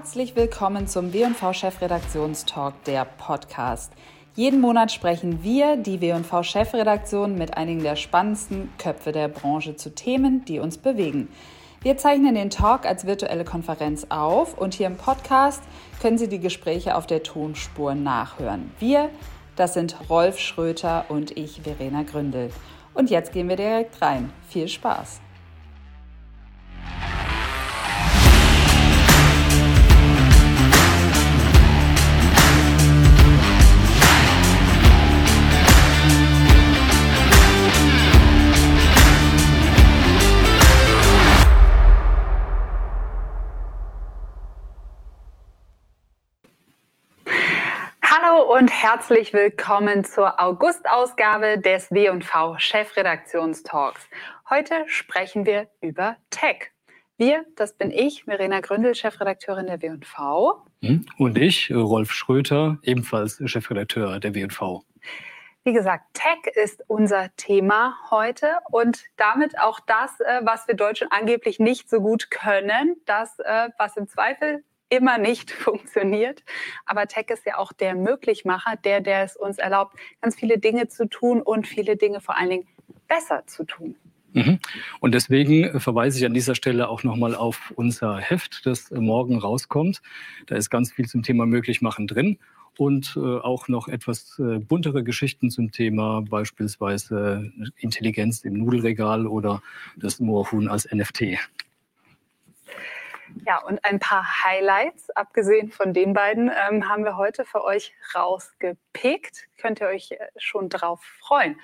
[0.00, 3.92] Herzlich willkommen zum W&V Chefredaktionstalk, der Podcast.
[4.34, 9.94] Jeden Monat sprechen wir, die W&V Chefredaktion, mit einigen der spannendsten Köpfe der Branche zu
[9.94, 11.28] Themen, die uns bewegen.
[11.82, 15.62] Wir zeichnen den Talk als virtuelle Konferenz auf und hier im Podcast
[16.00, 18.72] können Sie die Gespräche auf der Tonspur nachhören.
[18.78, 19.10] Wir,
[19.54, 22.48] das sind Rolf Schröter und ich, Verena Gründel.
[22.94, 24.32] Und jetzt gehen wir direkt rein.
[24.48, 25.20] Viel Spaß!
[48.50, 54.08] Und herzlich willkommen zur August-Ausgabe des W&V Chefredaktionstalks.
[54.50, 56.72] Heute sprechen wir über Tech.
[57.16, 60.66] Wir, das bin ich, Verena Gründel, Chefredakteurin der W&V.
[60.82, 61.06] Hm?
[61.16, 64.82] Und ich, Rolf Schröter, ebenfalls Chefredakteur der W&V.
[65.62, 71.06] Wie gesagt, Tech ist unser Thema heute und damit auch das, äh, was wir Deutschen
[71.12, 76.44] angeblich nicht so gut können, das, äh, was im Zweifel immer nicht funktioniert.
[76.84, 80.88] Aber Tech ist ja auch der Möglichmacher, der, der es uns erlaubt, ganz viele Dinge
[80.88, 82.68] zu tun und viele Dinge vor allen Dingen
[83.08, 83.96] besser zu tun.
[84.32, 84.60] Mhm.
[85.00, 90.02] Und deswegen verweise ich an dieser Stelle auch nochmal auf unser Heft, das morgen rauskommt.
[90.46, 92.38] Da ist ganz viel zum Thema Möglichmachen drin
[92.78, 99.62] und äh, auch noch etwas äh, buntere Geschichten zum Thema, beispielsweise Intelligenz im Nudelregal oder
[99.96, 101.38] das Moorhuhn als NFT.
[103.46, 107.94] Ja, und ein paar Highlights, abgesehen von den beiden, ähm, haben wir heute für euch
[108.14, 109.48] rausgepickt.
[109.58, 111.58] Könnt ihr euch äh, schon drauf freuen.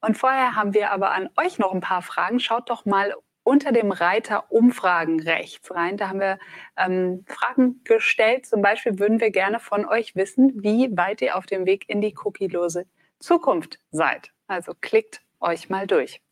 [0.00, 2.40] Und vorher haben wir aber an euch noch ein paar Fragen.
[2.40, 5.96] Schaut doch mal unter dem Reiter Umfragen rechts rein.
[5.96, 6.38] Da haben wir
[6.76, 8.46] ähm, Fragen gestellt.
[8.46, 12.00] Zum Beispiel würden wir gerne von euch wissen, wie weit ihr auf dem Weg in
[12.00, 12.86] die cookielose
[13.18, 14.30] Zukunft seid.
[14.46, 16.22] Also klickt euch mal durch.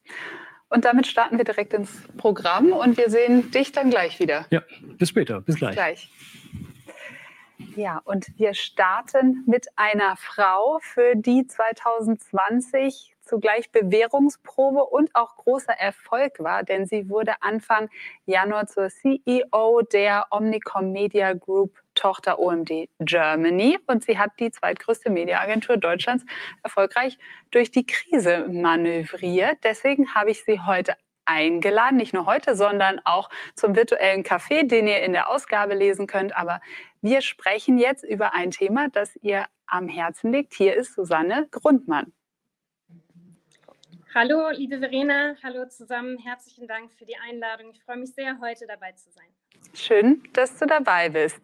[0.70, 4.46] Und damit starten wir direkt ins Programm und wir sehen dich dann gleich wieder.
[4.50, 4.62] Ja,
[4.98, 5.74] bis später, bis gleich.
[5.74, 6.10] gleich.
[7.74, 15.72] Ja, und wir starten mit einer Frau, für die 2020 zugleich Bewährungsprobe und auch großer
[15.72, 17.88] Erfolg war, denn sie wurde Anfang
[18.26, 25.10] Januar zur CEO der Omnicom Media Group Tochter OMD Germany und sie hat die zweitgrößte
[25.10, 26.24] Mediaagentur Deutschlands
[26.62, 27.18] erfolgreich
[27.50, 29.58] durch die Krise manövriert.
[29.64, 30.94] Deswegen habe ich sie heute
[31.24, 36.06] eingeladen, nicht nur heute, sondern auch zum virtuellen Café, den ihr in der Ausgabe lesen
[36.06, 36.36] könnt.
[36.36, 36.60] Aber
[37.02, 40.54] wir sprechen jetzt über ein Thema, das ihr am Herzen liegt.
[40.54, 42.12] Hier ist Susanne Grundmann.
[44.14, 46.18] Hallo, liebe Verena, hallo zusammen.
[46.18, 47.70] Herzlichen Dank für die Einladung.
[47.72, 49.28] Ich freue mich sehr, heute dabei zu sein.
[49.74, 51.40] Schön, dass du dabei bist.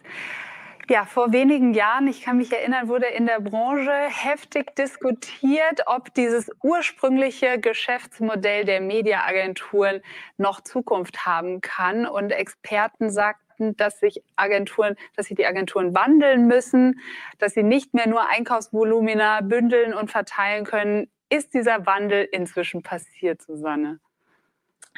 [0.91, 6.13] Ja, vor wenigen Jahren, ich kann mich erinnern, wurde in der Branche heftig diskutiert, ob
[6.13, 10.03] dieses ursprüngliche Geschäftsmodell der Mediaagenturen
[10.37, 12.07] noch Zukunft haben kann.
[12.07, 17.01] Und Experten sagten, dass sich Agenturen, dass sich die Agenturen wandeln müssen,
[17.39, 23.43] dass sie nicht mehr nur Einkaufsvolumina bündeln und verteilen können ist dieser Wandel inzwischen passiert,
[23.43, 23.99] Susanne?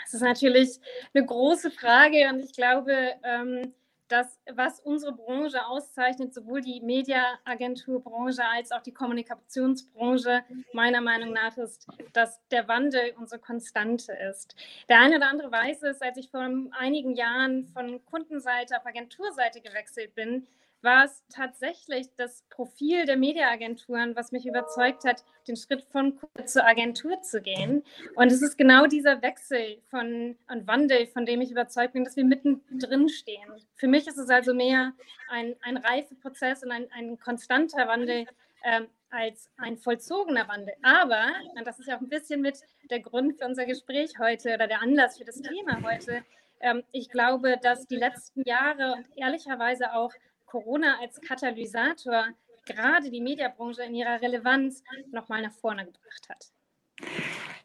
[0.03, 0.79] Das ist natürlich
[1.15, 3.75] eine große Frage und ich glaube, ähm,
[4.09, 11.57] dass was unsere Branche auszeichnet, sowohl die Mediaagenturbranche als auch die Kommunikationsbranche, meiner Meinung nach
[11.57, 14.55] ist, dass der Wandel unsere Konstante ist.
[14.89, 19.61] Der eine oder andere weiß es, als ich vor einigen Jahren von Kundenseite auf Agenturseite
[19.61, 20.47] gewechselt bin,
[20.83, 26.67] war es tatsächlich das Profil der Mediaagenturen, was mich überzeugt hat, den Schritt von zur
[26.67, 27.83] Agentur zu gehen.
[28.15, 32.17] Und es ist genau dieser Wechsel von und Wandel, von dem ich überzeugt bin, dass
[32.17, 33.53] wir mittendrin stehen.
[33.75, 34.93] Für mich ist es also mehr
[35.29, 38.27] ein, ein Reifeprozess und ein, ein konstanter Wandel
[38.65, 40.75] ähm, als ein vollzogener Wandel.
[40.83, 42.59] Aber, und das ist ja auch ein bisschen mit
[42.91, 46.25] der Grund für unser Gespräch heute oder der Anlass für das Thema heute,
[46.61, 50.13] ähm, ich glaube, dass die letzten Jahre und ehrlicherweise auch
[50.47, 52.29] Corona als Katalysator
[52.67, 54.83] gerade die Mediabranche in ihrer Relevanz
[55.13, 56.47] nochmal nach vorne gebracht hat.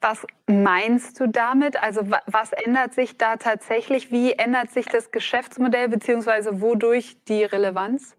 [0.01, 1.81] Was meinst du damit?
[1.81, 4.11] Also was ändert sich da tatsächlich?
[4.11, 8.15] Wie ändert sich das Geschäftsmodell beziehungsweise wodurch die Relevanz?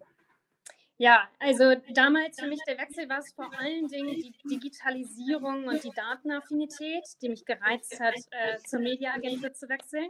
[0.97, 5.83] Ja, also damals für mich der Wechsel war es vor allen Dingen die Digitalisierung und
[5.83, 10.09] die Datenaffinität, die mich gereizt hat, äh, zur Mediaagentur zu wechseln.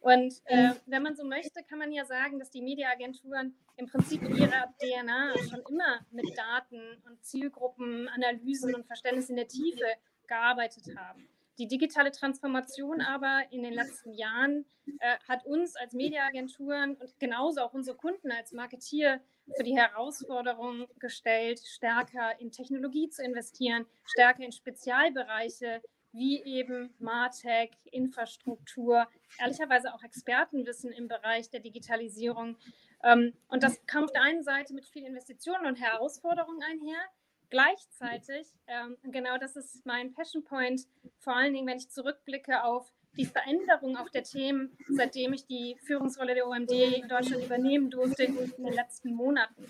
[0.00, 4.22] Und äh, wenn man so möchte, kann man ja sagen, dass die Mediaagenturen im Prinzip
[4.22, 9.84] in ihrer DNA schon immer mit Daten und Zielgruppen, Analysen und Verständnis in der Tiefe
[10.26, 11.28] gearbeitet haben.
[11.58, 14.64] Die digitale Transformation aber in den letzten Jahren
[15.00, 19.20] äh, hat uns als Mediaagenturen und genauso auch unsere Kunden als Marketier
[19.54, 25.82] für die Herausforderung gestellt, stärker in Technologie zu investieren, stärker in Spezialbereiche
[26.12, 29.06] wie eben Martech, Infrastruktur,
[29.38, 32.56] ehrlicherweise auch Expertenwissen im Bereich der Digitalisierung.
[33.02, 37.00] Ähm, und das kam auf der einen Seite mit vielen Investitionen und Herausforderungen einher.
[37.48, 40.86] Gleichzeitig, ähm, genau das ist mein Passion Point,
[41.18, 45.76] vor allen Dingen, wenn ich zurückblicke auf die Veränderung auch der Themen, seitdem ich die
[45.84, 49.66] Führungsrolle der OMD in Deutschland übernehmen durfte in den letzten Monaten.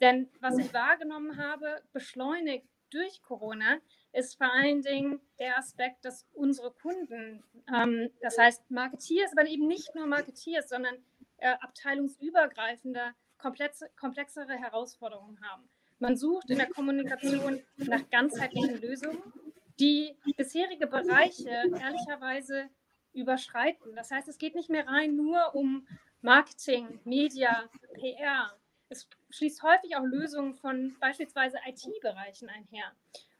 [0.00, 3.78] Denn was ich wahrgenommen habe, beschleunigt durch Corona,
[4.12, 9.66] ist vor allen Dingen der Aspekt, dass unsere Kunden, ähm, das heißt Marketeers, aber eben
[9.66, 10.96] nicht nur Marketeers, sondern
[11.38, 15.68] äh, abteilungsübergreifende, komplexe, komplexere Herausforderungen haben.
[15.98, 19.20] Man sucht in der Kommunikation nach ganzheitlichen Lösungen,
[19.80, 22.68] die bisherige Bereiche ehrlicherweise
[23.12, 23.94] überschreiten.
[23.96, 25.86] Das heißt, es geht nicht mehr rein nur um
[26.20, 28.56] Marketing, Media, PR.
[28.88, 32.92] Es schließt häufig auch Lösungen von beispielsweise IT-Bereichen einher.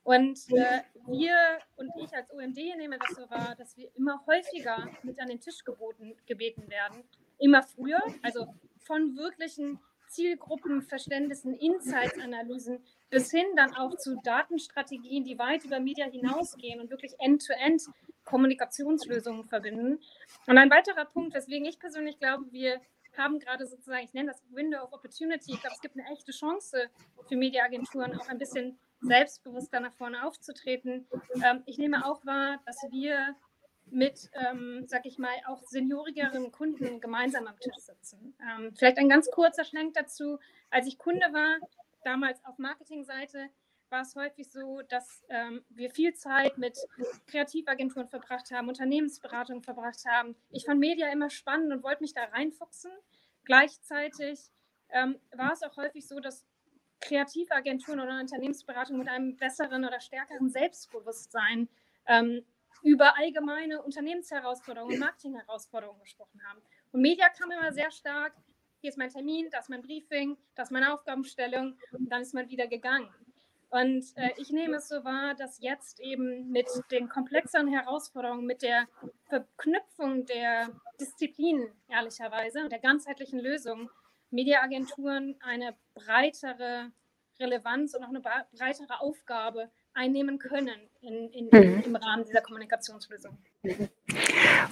[0.09, 1.37] Und äh, wir
[1.77, 5.39] und ich als OMD nehmen das so wahr, dass wir immer häufiger mit an den
[5.39, 7.05] Tisch geboten, gebeten werden.
[7.37, 8.47] Immer früher, also
[8.79, 9.79] von wirklichen
[10.09, 17.13] Zielgruppenverständnissen, Insights-Analysen bis hin dann auch zu Datenstrategien, die weit über Media hinausgehen und wirklich
[17.19, 17.83] end-to-end
[18.25, 20.01] Kommunikationslösungen verbinden.
[20.47, 22.81] Und ein weiterer Punkt, weswegen ich persönlich glaube, wir
[23.19, 26.33] haben gerade sozusagen, ich nenne das Window of Opportunity, ich glaube, es gibt eine echte
[26.33, 26.89] Chance
[27.29, 31.07] für Mediaagenturen, auch ein bisschen selbstbewusster nach vorne aufzutreten.
[31.45, 33.37] Ähm, ich nehme auch wahr, dass wir
[33.91, 38.35] mit, ähm, sag ich mal, auch seniorigeren Kunden gemeinsam am Tisch sitzen.
[38.41, 40.39] Ähm, vielleicht ein ganz kurzer Schlenk dazu.
[40.71, 41.59] Als ich Kunde war,
[42.05, 43.49] damals auf Marketingseite,
[43.91, 46.79] war es häufig so, dass ähm, wir viel Zeit mit
[47.27, 50.37] Kreativagenturen verbracht haben, Unternehmensberatungen verbracht haben.
[50.51, 52.91] Ich fand Media immer spannend und wollte mich da reinfuchsen.
[53.45, 54.41] Gleichzeitig
[54.91, 56.45] ähm, war es auch häufig so, dass
[57.01, 61.69] Kreativagenturen oder Unternehmensberatungen mit einem besseren oder stärkeren Selbstbewusstsein
[62.07, 62.45] ähm,
[62.83, 66.61] über allgemeine Unternehmensherausforderungen und Marketingherausforderungen gesprochen haben.
[66.93, 68.35] Und Media kam immer sehr stark,
[68.81, 72.35] hier ist mein Termin, das ist mein Briefing, das ist meine Aufgabenstellung und dann ist
[72.35, 73.13] man wieder gegangen.
[73.71, 78.63] Und äh, ich nehme es so wahr, dass jetzt eben mit den komplexeren Herausforderungen, mit
[78.63, 78.87] der
[79.29, 83.91] Verknüpfung der Disziplinen, ehrlicherweise, der ganzheitlichen Lösung,
[84.31, 86.91] Mediaagenturen eine breitere
[87.41, 91.83] Relevanz und auch eine breitere Aufgabe einnehmen können in, in, mhm.
[91.85, 93.37] im Rahmen dieser Kommunikationslösung.
[93.63, 93.89] Mhm.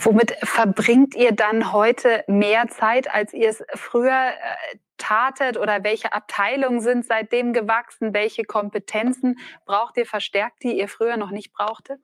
[0.00, 4.76] Womit verbringt ihr dann heute mehr Zeit, als ihr es früher äh,
[5.06, 8.12] tatet oder welche Abteilungen sind seitdem gewachsen?
[8.12, 12.00] Welche Kompetenzen braucht ihr verstärkt, die ihr früher noch nicht brauchtet?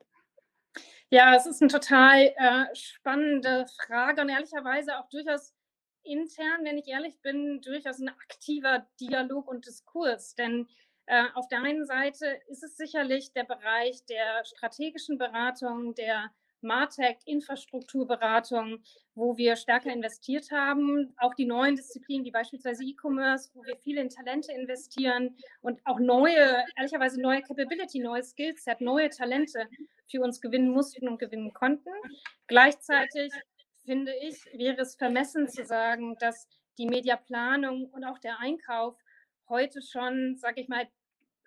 [1.11, 5.53] Ja, es ist eine total äh, spannende Frage und ehrlicherweise auch durchaus
[6.05, 10.35] intern, wenn ich ehrlich bin, durchaus ein aktiver Dialog und Diskurs.
[10.35, 10.69] Denn
[11.07, 16.31] äh, auf der einen Seite ist es sicherlich der Bereich der strategischen Beratung, der
[16.63, 18.83] Martech, Infrastrukturberatung,
[19.15, 21.15] wo wir stärker investiert haben.
[21.19, 25.99] Auch die neuen Disziplinen, wie beispielsweise E-Commerce, wo wir viel in Talente investieren und auch
[25.99, 29.69] neue, ehrlicherweise neue Capability, neue Skillset, neue Talente
[30.11, 31.91] für uns gewinnen mussten und gewinnen konnten.
[32.47, 33.33] Gleichzeitig
[33.85, 36.47] finde ich, wäre es vermessen zu sagen, dass
[36.79, 38.97] die Mediaplanung und auch der Einkauf
[39.49, 40.89] heute schon, sage ich mal,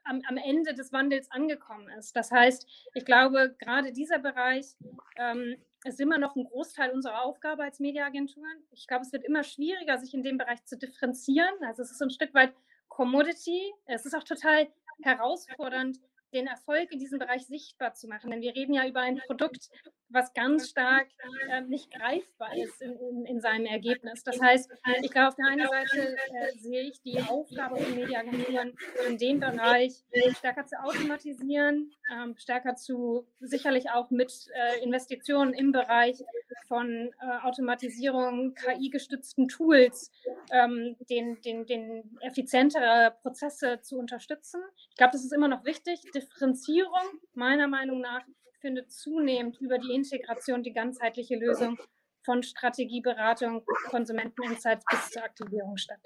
[0.06, 2.16] am, am, Ende des Wandels angekommen ist.
[2.16, 4.76] Das heißt, ich glaube, gerade dieser Bereich
[5.18, 8.64] ähm, ist immer noch ein Großteil unserer Aufgabe als Mediaagenturen.
[8.72, 11.54] Ich glaube, es wird immer schwieriger, sich in dem Bereich zu differenzieren.
[11.62, 12.54] Also es ist ein Stück weit
[12.88, 13.74] Commodity.
[13.86, 14.68] Es ist auch total
[15.02, 16.00] herausfordernd,
[16.34, 18.32] den Erfolg in diesem Bereich sichtbar zu machen.
[18.32, 19.70] Denn wir reden ja über ein Produkt,
[20.16, 21.08] was ganz stark
[21.50, 24.24] äh, nicht greifbar ist in, in, in, seinem Ergebnis.
[24.24, 28.74] Das heißt, ich glaube, auf der einen Seite äh, sehe ich die Aufgabe von Mediaagenturen
[29.08, 29.94] in dem Bereich
[30.38, 36.24] stärker zu automatisieren, ähm, stärker zu sicherlich auch mit äh, Investitionen im Bereich
[36.68, 40.12] von äh, Automatisierung, KI-gestützten Tools,
[40.52, 44.62] ähm, den, den, den effizientere Prozesse zu unterstützen.
[44.90, 46.00] Ich glaube, das ist immer noch wichtig.
[46.14, 48.22] Differenzierung meiner Meinung nach
[48.66, 51.78] findet zunehmend über die Integration die ganzheitliche Lösung
[52.24, 56.00] von Strategieberatung, Konsumenteninsights bis zur Aktivierung statt.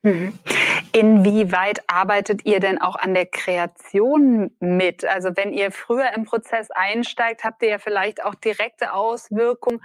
[0.00, 0.38] Mhm.
[0.92, 5.04] Inwieweit arbeitet ihr denn auch an der Kreation mit?
[5.04, 9.82] Also wenn ihr früher im Prozess einsteigt, habt ihr ja vielleicht auch direkte Auswirkungen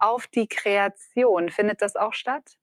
[0.00, 1.50] auf die Kreation.
[1.50, 2.56] Findet das auch statt?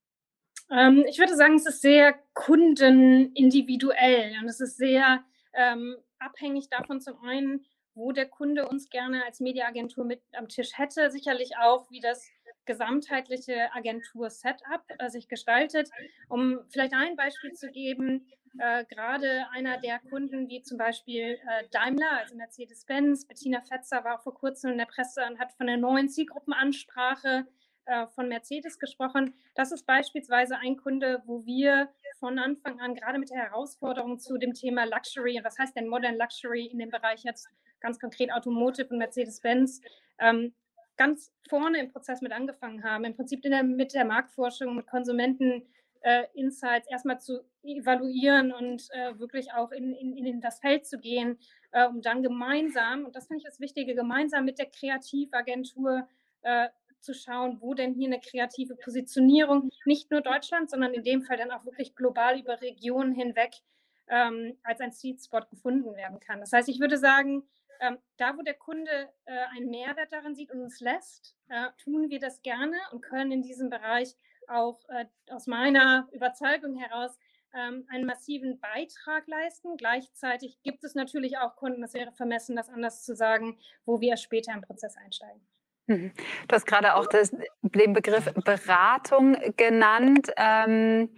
[0.71, 5.23] Ähm, ich würde sagen, es ist sehr kundenindividuell und es ist sehr
[5.53, 10.77] ähm, abhängig davon zum einen, wo der Kunde uns gerne als Mediaagentur mit am Tisch
[10.77, 11.11] hätte.
[11.11, 12.29] Sicherlich auch, wie das
[12.65, 15.89] gesamtheitliche Agentur-Setup äh, sich gestaltet.
[16.29, 18.27] Um vielleicht ein Beispiel zu geben,
[18.59, 24.19] äh, gerade einer der Kunden, wie zum Beispiel äh, Daimler, also Mercedes-Benz, Bettina Fetzer war
[24.19, 27.47] vor kurzem in der Presse und hat von der neuen Zielgruppenansprache
[27.85, 29.33] äh, von Mercedes gesprochen.
[29.55, 34.37] Das ist beispielsweise ein Kunde, wo wir von Anfang an gerade mit der Herausforderung zu
[34.37, 37.47] dem Thema Luxury, was heißt denn Modern Luxury in dem Bereich jetzt
[37.81, 39.81] ganz konkret Automotive und Mercedes-Benz,
[40.19, 40.53] ähm,
[40.97, 43.03] ganz vorne im Prozess mit angefangen haben.
[43.03, 45.63] Im Prinzip der, mit der Marktforschung, mit Konsumenten.
[46.03, 50.97] Äh, Insights erstmal zu evaluieren und äh, wirklich auch in, in, in, das Feld zu
[50.97, 51.37] gehen,
[51.71, 56.07] äh, um dann gemeinsam, und das finde ich das Wichtige, gemeinsam mit der Kreativagentur
[56.41, 56.69] äh,
[57.01, 61.37] zu schauen, wo denn hier eine kreative Positionierung nicht nur Deutschland, sondern in dem Fall
[61.37, 63.51] dann auch wirklich global über Regionen hinweg
[64.07, 66.39] ähm, als ein Sweet Spot gefunden werden kann.
[66.39, 67.43] Das heißt, ich würde sagen,
[67.81, 72.09] ähm, da, wo der Kunde äh, einen Mehrwert darin sieht und uns lässt, äh, tun
[72.09, 74.15] wir das gerne und können in diesem Bereich
[74.47, 77.17] auch äh, aus meiner Überzeugung heraus
[77.53, 79.77] ähm, einen massiven Beitrag leisten.
[79.77, 84.15] Gleichzeitig gibt es natürlich auch Kunden, das wäre vermessen, das anders zu sagen, wo wir
[84.17, 85.41] später im Prozess einsteigen.
[85.87, 86.13] Mhm.
[86.47, 90.31] Du hast gerade auch das, den Begriff Beratung genannt.
[90.37, 91.09] Ähm,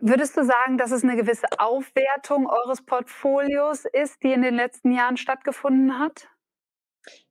[0.00, 4.92] Würdest du sagen, dass es eine gewisse Aufwertung eures Portfolios ist, die in den letzten
[4.92, 6.28] Jahren stattgefunden hat?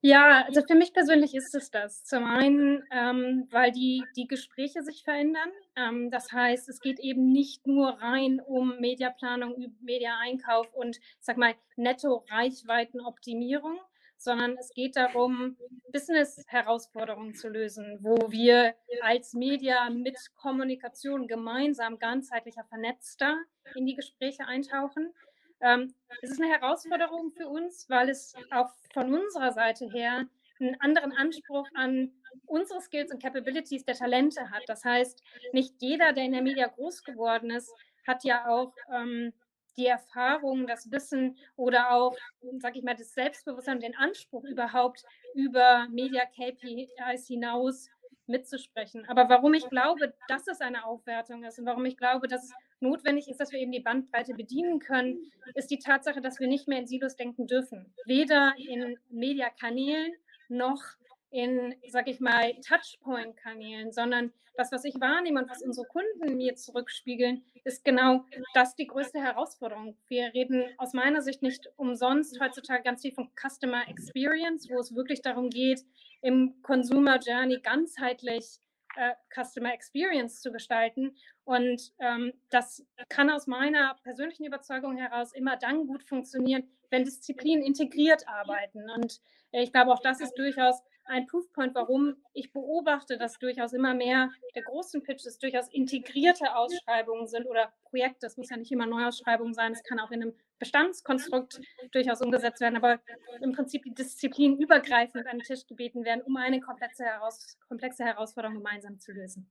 [0.02, 2.06] Ja, also für mich persönlich ist es das.
[2.06, 5.50] Zum einen, ähm, weil die, die Gespräche sich verändern.
[5.76, 11.56] Ähm, das heißt, es geht eben nicht nur rein um Mediaplanung, Media-Einkauf und, sag mal,
[11.76, 13.80] Netto-Reichweitenoptimierung,
[14.26, 15.56] sondern es geht darum,
[15.94, 23.38] Business-Herausforderungen zu lösen, wo wir als Media mit Kommunikation gemeinsam ganzheitlicher, vernetzter
[23.76, 25.14] in die Gespräche eintauchen.
[25.62, 30.26] Ähm, es ist eine Herausforderung für uns, weil es auch von unserer Seite her
[30.60, 32.12] einen anderen Anspruch an
[32.48, 34.64] unsere Skills und Capabilities der Talente hat.
[34.68, 35.22] Das heißt,
[35.54, 37.72] nicht jeder, der in der Media groß geworden ist,
[38.08, 39.34] hat ja auch ähm,
[39.78, 42.16] die Erfahrung, das Wissen oder auch,
[42.60, 45.04] sag ich mal, das Selbstbewusstsein, den Anspruch überhaupt
[45.34, 47.90] über Media KPIs hinaus
[48.28, 49.06] mitzusprechen.
[49.08, 52.54] Aber warum ich glaube, dass es eine Aufwertung ist und warum ich glaube, dass es
[52.80, 56.68] notwendig ist, dass wir eben die Bandbreite bedienen können, ist die Tatsache, dass wir nicht
[56.68, 57.94] mehr in Silos denken dürfen.
[58.06, 60.14] Weder in Mediakanälen
[60.50, 60.82] noch
[61.36, 66.56] in, sag ich mal, Touchpoint-Kanälen, sondern das, was ich wahrnehme und was unsere Kunden mir
[66.56, 68.24] zurückspiegeln, ist genau
[68.54, 69.98] das die größte Herausforderung.
[70.08, 74.96] Wir reden aus meiner Sicht nicht umsonst heutzutage ganz viel von Customer Experience, wo es
[74.96, 75.82] wirklich darum geht,
[76.22, 78.60] im Consumer Journey ganzheitlich
[78.96, 81.18] äh, Customer Experience zu gestalten.
[81.44, 87.62] Und ähm, das kann aus meiner persönlichen Überzeugung heraus immer dann gut funktionieren, wenn Disziplinen
[87.62, 88.90] integriert arbeiten.
[88.90, 89.20] Und
[89.52, 93.94] äh, ich glaube, auch das ist durchaus ein Proofpoint, warum ich beobachte, dass durchaus immer
[93.94, 98.20] mehr der großen Pitches durchaus integrierte Ausschreibungen sind oder Projekte.
[98.22, 101.60] Das muss ja nicht immer Neuausschreibungen sein, es kann auch in einem Bestandskonstrukt
[101.92, 103.00] durchaus umgesetzt werden, aber
[103.42, 108.04] im Prinzip die Disziplinen übergreifend an den Tisch gebeten werden, um eine komplexe, Heraus komplexe
[108.04, 109.50] Herausforderung gemeinsam zu lösen.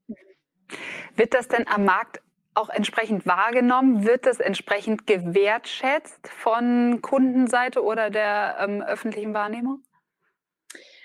[1.14, 2.20] Wird das denn am Markt
[2.54, 4.06] auch entsprechend wahrgenommen?
[4.06, 9.82] Wird das entsprechend gewertschätzt von Kundenseite oder der ähm, öffentlichen Wahrnehmung?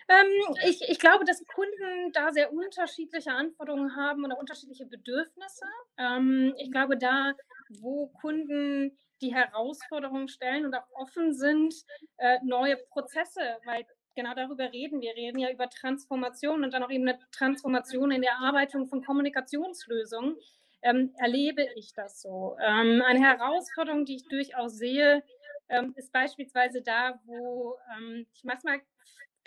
[0.09, 5.65] Ähm, ich, ich, glaube, dass Kunden da sehr unterschiedliche Anforderungen haben und auch unterschiedliche Bedürfnisse.
[5.97, 7.33] Ähm, ich glaube, da,
[7.79, 11.75] wo Kunden die Herausforderungen stellen und auch offen sind,
[12.17, 13.85] äh, neue Prozesse, weil
[14.15, 15.15] genau darüber reden wir.
[15.15, 20.37] reden ja über Transformation und dann auch eben eine Transformation in der Erarbeitung von Kommunikationslösungen.
[20.81, 22.55] Ähm, erlebe ich das so.
[22.61, 25.23] Ähm, eine Herausforderung, die ich durchaus sehe,
[25.67, 28.79] ähm, ist beispielsweise da, wo ähm, ich mache es mal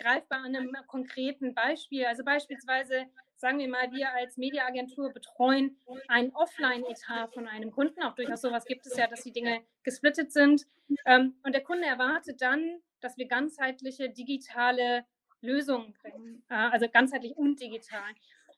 [0.02, 2.04] greifbar an einem konkreten Beispiel.
[2.06, 3.06] Also beispielsweise
[3.42, 8.00] sagen wir mal, wir als Mediaagentur betreuen ein Offline-Etat von einem Kunden.
[8.02, 10.64] Auch durchaus sowas gibt es ja, dass die Dinge gesplittet sind.
[11.06, 15.04] Ähm, und der Kunde erwartet dann, dass wir ganzheitliche digitale
[15.40, 18.12] Lösungen bringen, äh, also ganzheitlich und digital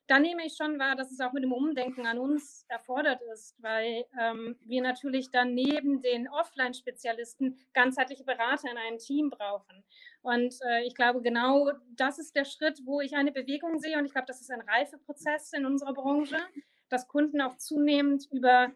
[0.07, 3.55] da nehme ich schon wahr, dass es auch mit dem Umdenken an uns erfordert ist,
[3.61, 9.83] weil ähm, wir natürlich dann neben den Offline-Spezialisten ganzheitliche Berater in einem Team brauchen.
[10.21, 13.97] Und äh, ich glaube, genau das ist der Schritt, wo ich eine Bewegung sehe.
[13.97, 16.37] Und ich glaube, das ist ein Reifeprozess in unserer Branche,
[16.89, 18.71] dass Kunden auch zunehmend über,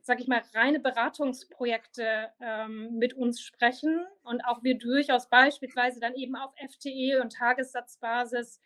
[0.00, 6.14] sage ich mal, reine Beratungsprojekte ähm, mit uns sprechen und auch wir durchaus beispielsweise dann
[6.14, 8.60] eben auf FTE und Tagessatzbasis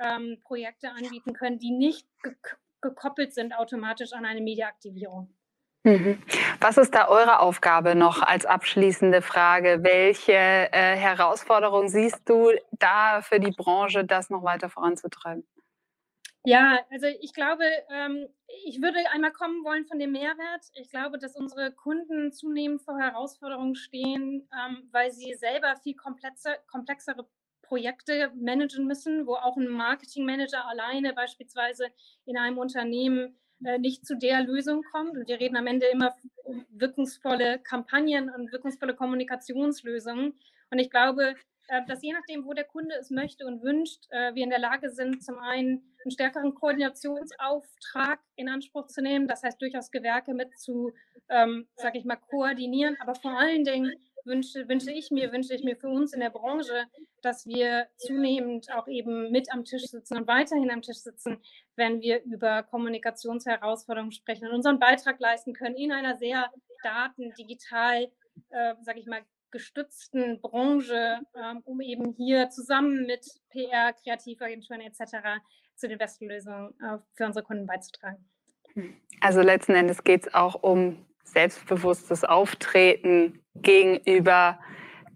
[0.00, 2.34] ähm, Projekte anbieten können, die nicht ge
[2.82, 5.34] gekoppelt sind automatisch an eine Mediaaktivierung.
[5.84, 6.22] Mhm.
[6.60, 9.80] Was ist da eure Aufgabe noch als abschließende Frage?
[9.82, 15.46] Welche äh, Herausforderung siehst du da für die Branche, das noch weiter voranzutreiben?
[16.44, 18.26] Ja, also ich glaube, ähm,
[18.64, 20.64] ich würde einmal kommen wollen von dem Mehrwert.
[20.74, 26.56] Ich glaube, dass unsere Kunden zunehmend vor Herausforderungen stehen, ähm, weil sie selber viel komplexer,
[26.66, 27.26] komplexere
[27.70, 31.86] Projekte managen müssen, wo auch ein Marketingmanager alleine beispielsweise
[32.26, 35.16] in einem Unternehmen äh, nicht zu der Lösung kommt.
[35.16, 40.34] Und wir reden am Ende immer um wirkungsvolle Kampagnen und wirkungsvolle Kommunikationslösungen.
[40.72, 41.36] Und ich glaube,
[41.68, 44.58] äh, dass je nachdem, wo der Kunde es möchte und wünscht, äh, wir in der
[44.58, 50.34] Lage sind, zum einen einen stärkeren Koordinationsauftrag in Anspruch zu nehmen, das heißt durchaus Gewerke
[50.34, 50.92] mit zu,
[51.28, 53.92] ähm, sage ich mal, koordinieren, aber vor allen Dingen
[54.24, 56.84] wünsche, wünsche ich mir, wünsche ich mir für uns in der Branche,
[57.22, 61.42] dass wir zunehmend auch eben mit am Tisch sitzen und weiterhin am Tisch sitzen,
[61.76, 66.50] wenn wir über Kommunikationsherausforderungen sprechen und unseren Beitrag leisten können in einer sehr
[66.82, 68.10] daten-, digital,
[68.50, 75.40] äh, sage ich mal, gestützten Branche, ähm, um eben hier zusammen mit PR, Kreativagenturen etc.
[75.74, 78.28] zu den besten Lösungen äh, für unsere Kunden beizutragen.
[79.20, 84.58] Also letzten Endes geht es auch um selbstbewusstes Auftreten gegenüber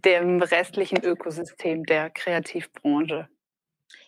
[0.05, 3.29] dem restlichen Ökosystem der Kreativbranche.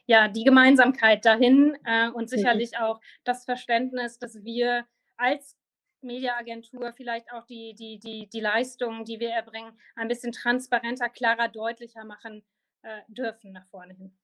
[0.06, 2.84] Ja, die Gemeinsamkeit dahin äh, und sicherlich mhm.
[2.84, 4.86] auch das Verständnis, dass wir
[5.16, 5.56] als
[6.02, 11.48] Mediaagentur vielleicht auch die, die, die, die Leistungen, die wir erbringen, ein bisschen transparenter, klarer,
[11.48, 12.44] deutlicher machen
[12.82, 14.16] äh, dürfen nach vorne hin.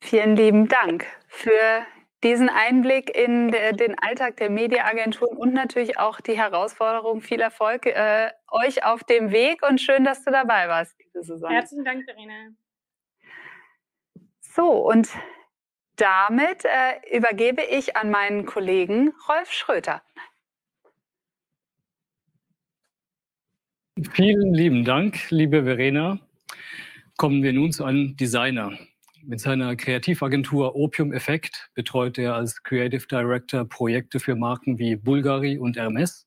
[0.00, 1.86] Vielen lieben Dank für
[2.22, 7.20] diesen Einblick in den Alltag der Mediaagenturen und natürlich auch die Herausforderung.
[7.20, 11.54] Viel Erfolg äh, euch auf dem Weg und schön, dass du dabei warst, liebe Susanne.
[11.54, 12.50] Herzlichen Dank, Verena.
[14.40, 15.08] So, und
[15.96, 20.02] damit äh, übergebe ich an meinen Kollegen Rolf Schröter.
[24.12, 26.20] Vielen lieben Dank, liebe Verena.
[27.16, 28.78] Kommen wir nun zu einem Designer.
[29.30, 35.58] Mit seiner Kreativagentur Opium Effect betreut er als Creative Director Projekte für Marken wie Bulgari
[35.58, 36.26] und Hermes.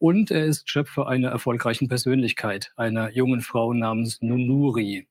[0.00, 5.06] Und er ist Schöpfer einer erfolgreichen Persönlichkeit, einer jungen Frau namens Nunuri.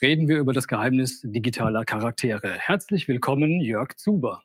[0.00, 2.54] Reden wir über das Geheimnis digitaler Charaktere.
[2.54, 4.42] Herzlich willkommen, Jörg Zuber.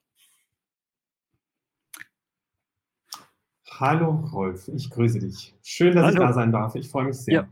[3.79, 5.55] Hallo Rolf, ich grüße dich.
[5.63, 6.15] Schön, dass Hallo.
[6.15, 6.75] ich da sein darf.
[6.75, 7.33] Ich freue mich sehr.
[7.33, 7.49] Ja.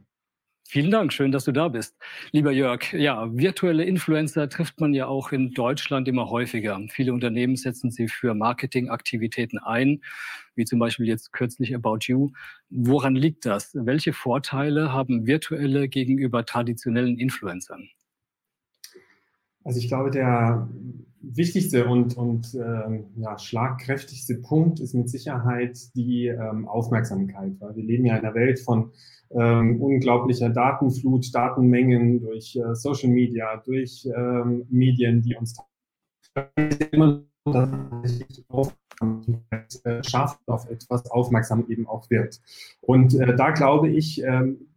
[0.74, 1.98] Vielen Dank, schön, dass du da bist.
[2.32, 6.80] Lieber Jörg, ja, virtuelle Influencer trifft man ja auch in Deutschland immer häufiger.
[6.92, 10.02] Viele Unternehmen setzen sie für Marketingaktivitäten ein,
[10.56, 12.32] wie zum Beispiel jetzt kürzlich About You.
[12.70, 13.72] Woran liegt das?
[13.74, 17.90] Welche Vorteile haben virtuelle gegenüber traditionellen Influencern?
[19.64, 20.68] Also ich glaube, der
[21.22, 27.84] wichtigste und, und ähm, ja, schlagkräftigste Punkt ist mit Sicherheit die ähm, Aufmerksamkeit, weil wir
[27.84, 28.92] leben ja in einer Welt von
[29.32, 35.56] ähm, unglaublicher Datenflut, Datenmengen durch äh, Social Media, durch ähm, Medien, die uns
[40.04, 42.40] schafft auf etwas aufmerksam eben auch wird.
[42.82, 44.71] Und äh, da glaube ich, ähm,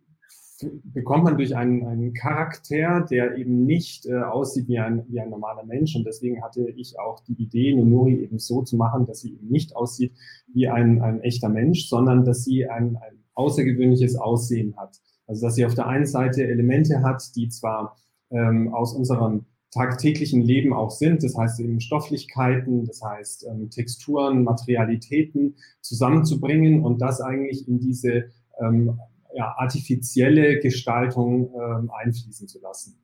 [0.63, 5.31] bekommt man durch einen, einen Charakter, der eben nicht äh, aussieht wie ein, wie ein
[5.31, 5.97] normaler Mensch.
[5.97, 9.49] Und deswegen hatte ich auch die Idee, Nonori eben so zu machen, dass sie eben
[9.49, 10.13] nicht aussieht
[10.53, 15.01] wie ein, ein echter Mensch, sondern dass sie ein, ein außergewöhnliches Aussehen hat.
[15.27, 17.97] Also dass sie auf der einen Seite Elemente hat, die zwar
[18.31, 24.45] ähm, aus unserem tagtäglichen Leben auch sind, das heißt eben Stofflichkeiten, das heißt ähm, Texturen,
[24.45, 28.27] Materialitäten zusammenzubringen und das eigentlich in diese
[28.61, 29.01] ähm,
[29.35, 32.99] ja, artifizielle Gestaltung ähm, einfließen zu lassen.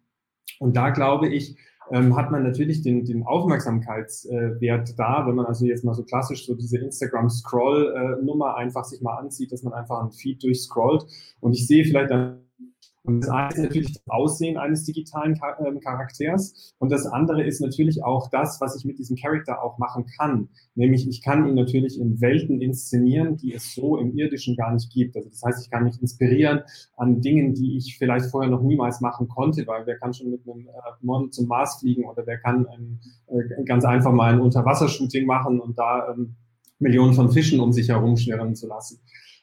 [0.58, 1.56] Und da glaube ich,
[1.90, 6.04] ähm, hat man natürlich den, den Aufmerksamkeitswert äh, da, wenn man also jetzt mal so
[6.04, 11.04] klassisch so diese Instagram-Scroll-Nummer äh, einfach sich mal anzieht, dass man einfach einen Feed durchscrollt.
[11.40, 12.44] Und ich sehe vielleicht dann
[13.02, 17.60] und das eine ist natürlich das Aussehen eines digitalen ähm, Charakters und das andere ist
[17.60, 20.48] natürlich auch das, was ich mit diesem Charakter auch machen kann.
[20.74, 24.92] Nämlich ich kann ihn natürlich in Welten inszenieren, die es so im irdischen gar nicht
[24.92, 25.16] gibt.
[25.16, 26.60] Also das heißt, ich kann mich inspirieren
[26.96, 30.46] an Dingen, die ich vielleicht vorher noch niemals machen konnte, weil wer kann schon mit
[30.46, 34.40] einem äh, Model zum Mars fliegen oder wer kann ein, äh, ganz einfach mal ein
[34.40, 36.36] Unterwassershooting machen und da ähm,
[36.78, 39.00] Millionen von Fischen um sich herum schwirren zu lassen.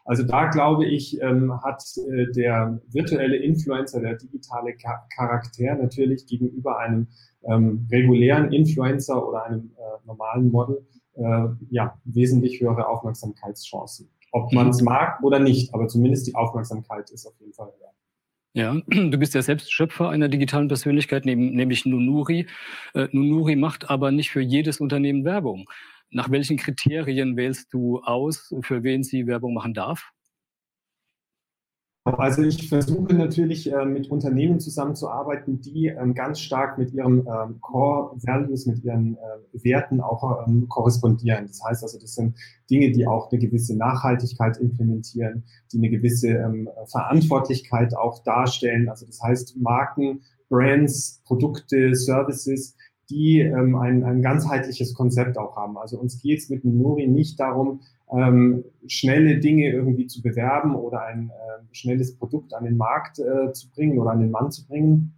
[0.07, 6.25] Also da glaube ich, ähm, hat äh, der virtuelle Influencer, der digitale Char Charakter natürlich
[6.25, 7.07] gegenüber einem
[7.43, 14.09] ähm, regulären Influencer oder einem äh, normalen Model äh, ja wesentlich höhere Aufmerksamkeitschancen.
[14.31, 17.91] Ob man es mag oder nicht, aber zumindest die Aufmerksamkeit ist auf jeden Fall höher.
[18.53, 22.47] Ja, du bist ja selbst Schöpfer einer digitalen Persönlichkeit, nämlich Nunuri.
[22.93, 25.69] Äh, Nunuri macht aber nicht für jedes Unternehmen Werbung.
[26.09, 30.11] Nach welchen Kriterien wählst du aus, für wen sie Werbung machen darf?
[32.15, 37.59] Also ich versuche natürlich äh, mit Unternehmen zusammenzuarbeiten, die ähm, ganz stark mit ihren ähm,
[37.59, 41.47] Core Values, mit ihren äh, Werten auch ähm, korrespondieren.
[41.47, 42.37] Das heißt also, das sind
[42.71, 48.89] Dinge, die auch eine gewisse Nachhaltigkeit implementieren, die eine gewisse Verantwortlichkeit auch darstellen.
[48.89, 52.75] Also das heißt Marken, Brands, Produkte, Services,
[53.09, 55.77] die ähm, ein, ein ganzheitliches Konzept auch haben.
[55.77, 61.05] Also uns geht es mit Nuri nicht darum, ähm, schnelle Dinge irgendwie zu bewerben oder
[61.05, 64.65] ein äh, schnelles Produkt an den Markt äh, zu bringen oder an den Mann zu
[64.65, 65.13] bringen,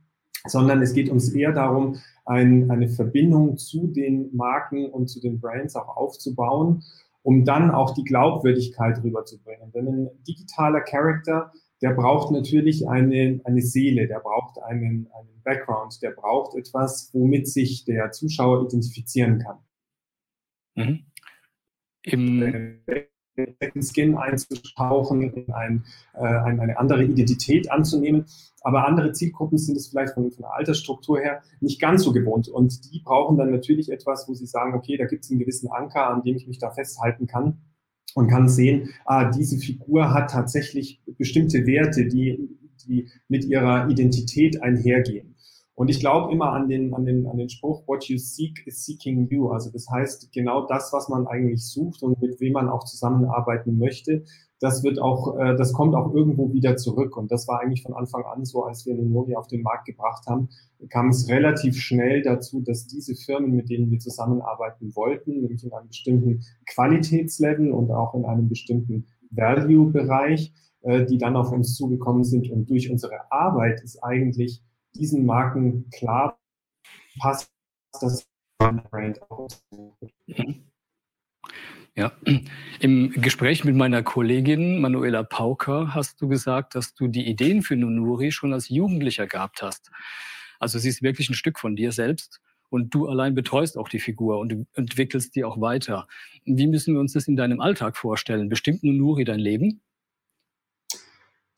[0.47, 5.39] sondern es geht uns eher darum, ein, eine Verbindung zu den Marken und zu den
[5.39, 6.83] Brands auch aufzubauen,
[7.21, 9.71] um dann auch die Glaubwürdigkeit rüberzubringen.
[9.71, 16.01] Denn ein digitaler Charakter, der braucht natürlich eine, eine Seele, der braucht einen, einen Background,
[16.01, 19.57] der braucht etwas, womit sich der Zuschauer identifizieren kann.
[20.75, 21.08] Mhm
[22.13, 22.79] im
[23.59, 28.25] Second Skin einzutauchen, in ein, äh, eine andere Identität anzunehmen.
[28.61, 32.49] Aber andere Zielgruppen sind es vielleicht von, von der Altersstruktur her nicht ganz so gewohnt.
[32.49, 35.69] Und die brauchen dann natürlich etwas, wo sie sagen, okay, da gibt es einen gewissen
[35.69, 37.61] Anker, an dem ich mich da festhalten kann
[38.15, 42.49] und kann sehen, ah, diese Figur hat tatsächlich bestimmte Werte, die,
[42.85, 45.35] die mit ihrer Identität einhergehen.
[45.79, 48.83] Und ich glaube immer an den, an, den, an den Spruch, what you seek is
[48.83, 49.47] seeking you.
[49.47, 53.77] Also das heißt, genau das, was man eigentlich sucht und mit wem man auch zusammenarbeiten
[53.77, 54.25] möchte,
[54.59, 57.15] das wird auch, äh, das kommt auch irgendwo wieder zurück.
[57.15, 60.27] Und das war eigentlich von Anfang an so, als wir Nunori auf den Markt gebracht
[60.27, 60.49] haben,
[60.89, 65.71] kam es relativ schnell dazu, dass diese Firmen, mit denen wir zusammenarbeiten wollten, nämlich in
[65.71, 72.25] einem bestimmten Qualitätslevel und auch in einem bestimmten Value-Bereich, äh, die dann auf uns zugekommen
[72.25, 72.51] sind.
[72.51, 74.61] Und durch unsere Arbeit ist eigentlich
[74.93, 76.39] diesen Marken klar
[77.19, 77.51] passt
[78.01, 79.63] das Brand aus.
[81.95, 82.13] Ja,
[82.79, 87.75] im Gespräch mit meiner Kollegin Manuela Pauker hast du gesagt, dass du die Ideen für
[87.75, 89.91] Nunuri schon als Jugendlicher gehabt hast.
[90.59, 93.99] Also sie ist wirklich ein Stück von dir selbst und du allein betreust auch die
[93.99, 96.07] Figur und entwickelst die auch weiter.
[96.45, 98.49] Wie müssen wir uns das in deinem Alltag vorstellen?
[98.49, 99.81] Bestimmt Nunuri dein Leben?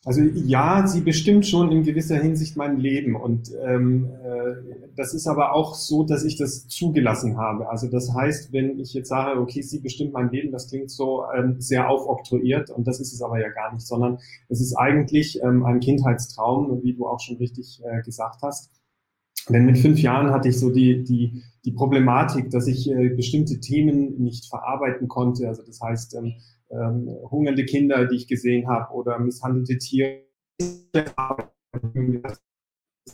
[0.04, 3.16] Also ja, sie bestimmt schon in gewisser Hinsicht mein Leben.
[3.16, 7.70] Und ähm, äh, das ist aber auch so, dass ich das zugelassen habe.
[7.70, 11.26] Also das heißt, wenn ich jetzt sage, okay, sie bestimmt mein Leben, das klingt so
[11.38, 14.18] ähm, sehr aufoktroyiert und das ist es aber ja gar nicht, sondern
[14.50, 18.72] es ist eigentlich ähm, ein Kindheitstraum, wie du auch schon richtig äh, gesagt hast.
[19.50, 23.60] Denn mit fünf Jahren hatte ich so die, die, die Problematik, dass ich äh, bestimmte
[23.60, 25.48] Themen nicht verarbeiten konnte.
[25.48, 26.34] Also das heißt, ähm,
[26.72, 30.24] ähm, hungernde Kinder, die ich gesehen habe, oder misshandelte Tiere.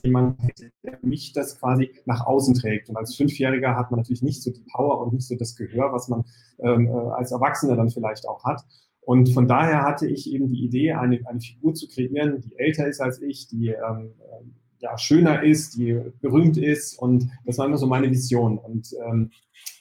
[0.03, 0.37] Jemand
[0.83, 2.89] der mich das quasi nach außen trägt.
[2.89, 5.93] Und als Fünfjähriger hat man natürlich nicht so die Power und nicht so das Gehör,
[5.93, 6.25] was man
[6.59, 8.63] ähm, äh, als Erwachsener dann vielleicht auch hat.
[8.99, 12.87] Und von daher hatte ich eben die Idee, eine, eine Figur zu kreieren, die älter
[12.87, 14.43] ist als ich, die ähm, äh,
[14.79, 16.97] ja, schöner ist, die berühmt ist.
[16.99, 18.57] Und das war immer so meine Vision.
[18.57, 19.31] Und ähm,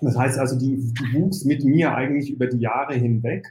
[0.01, 3.47] das heißt also, die, die wuchs mit mir eigentlich über die Jahre hinweg.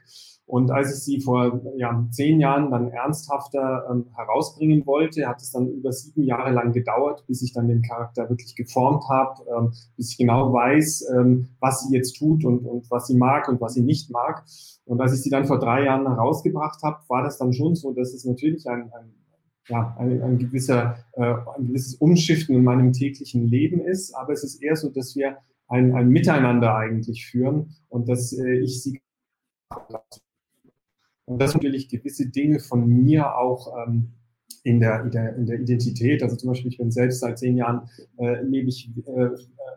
[0.48, 5.52] Und als ich sie vor ja, zehn Jahren dann ernsthafter ähm, herausbringen wollte, hat es
[5.52, 9.74] dann über sieben Jahre lang gedauert, bis ich dann den Charakter wirklich geformt habe, ähm,
[9.98, 13.60] bis ich genau weiß, ähm, was sie jetzt tut und, und was sie mag und
[13.60, 14.46] was sie nicht mag.
[14.86, 17.94] Und als ich sie dann vor drei Jahren herausgebracht habe, war das dann schon so,
[17.94, 19.16] dass es natürlich ein, ein
[19.67, 24.43] ja, ein, ein, gewisser, äh, ein gewisses Umschiften in meinem täglichen Leben ist, aber es
[24.43, 29.01] ist eher so, dass wir ein, ein Miteinander eigentlich führen und dass äh, ich sie
[31.25, 34.13] und dass natürlich gewisse Dinge von mir auch ähm,
[34.65, 37.56] in, der, in, der, in der Identität, also zum Beispiel, ich bin selbst seit zehn
[37.56, 39.30] Jahren, äh, lebe ich, äh,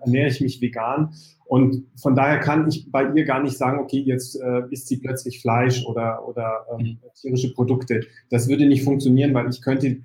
[0.02, 1.12] ernähre ich mich vegan
[1.44, 4.96] und von daher kann ich bei ihr gar nicht sagen, okay, jetzt äh, isst sie
[4.96, 8.06] plötzlich Fleisch oder, oder ähm, tierische Produkte.
[8.30, 9.98] Das würde nicht funktionieren, weil ich könnte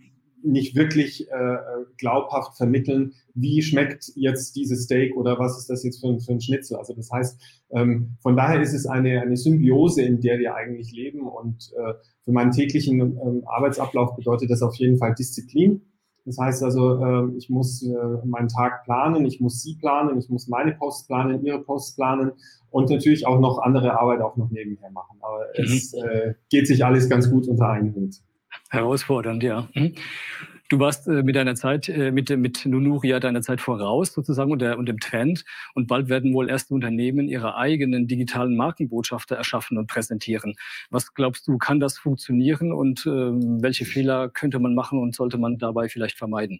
[0.43, 1.57] nicht wirklich äh,
[1.97, 6.33] glaubhaft vermitteln, wie schmeckt jetzt dieses Steak oder was ist das jetzt für ein, für
[6.33, 6.77] ein Schnitzel.
[6.77, 10.91] Also das heißt, ähm, von daher ist es eine, eine Symbiose, in der wir eigentlich
[10.91, 11.27] leben.
[11.27, 15.81] Und äh, für meinen täglichen ähm, Arbeitsablauf bedeutet das auf jeden Fall Disziplin.
[16.25, 20.29] Das heißt also, äh, ich muss äh, meinen Tag planen, ich muss sie planen, ich
[20.29, 22.31] muss meine Posts planen, ihre Posts planen
[22.69, 25.17] und natürlich auch noch andere Arbeit auch noch nebenher machen.
[25.21, 25.63] Aber mhm.
[25.63, 28.15] es äh, geht sich alles ganz gut unter einen Hut.
[28.73, 29.69] Herausfordernd, ja.
[29.73, 29.93] Mhm.
[30.69, 34.59] Du warst äh, mit deiner Zeit, äh, mit, mit Nunuria deiner Zeit voraus sozusagen und,
[34.59, 35.45] der, und dem Trend.
[35.75, 40.55] Und bald werden wohl erste Unternehmen ihre eigenen digitalen Markenbotschafter erschaffen und präsentieren.
[40.89, 45.37] Was glaubst du, kann das funktionieren und äh, welche Fehler könnte man machen und sollte
[45.37, 46.59] man dabei vielleicht vermeiden?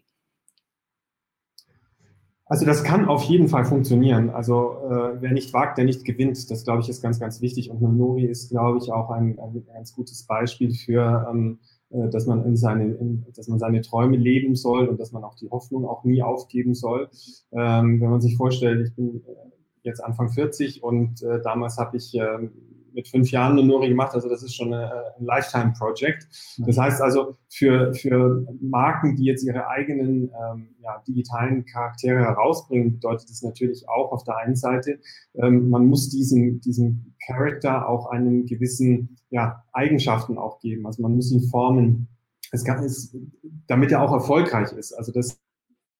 [2.46, 4.30] Also das kann auf jeden Fall funktionieren.
[4.30, 6.50] Also äh, wer nicht wagt, der nicht gewinnt.
[6.50, 7.70] Das glaube ich ist ganz, ganz wichtig.
[7.70, 11.73] Und Nonori ist, glaube ich, auch ein, ein ganz gutes Beispiel für, ähm, äh,
[12.10, 15.34] dass man in seine, in, dass man seine Träume leben soll und dass man auch
[15.34, 17.08] die Hoffnung auch nie aufgeben soll.
[17.52, 19.34] Ähm, wenn man sich vorstellt, ich bin äh,
[19.82, 22.48] jetzt Anfang 40 und äh, damals habe ich äh,
[22.94, 24.14] mit fünf Jahren eine Nuri gemacht.
[24.14, 26.26] Also das ist schon eine, ein Lifetime-Project.
[26.58, 32.92] Das heißt also, für, für Marken, die jetzt ihre eigenen ähm, ja, digitalen Charaktere herausbringen,
[32.92, 35.00] bedeutet das natürlich auch auf der einen Seite,
[35.34, 40.86] ähm, man muss diesem, diesem Charakter auch einen gewissen ja, Eigenschaften auch geben.
[40.86, 42.08] Also man muss ihn formen.
[42.52, 43.16] Es kann, es,
[43.66, 44.92] damit er auch erfolgreich ist.
[44.92, 45.40] Also das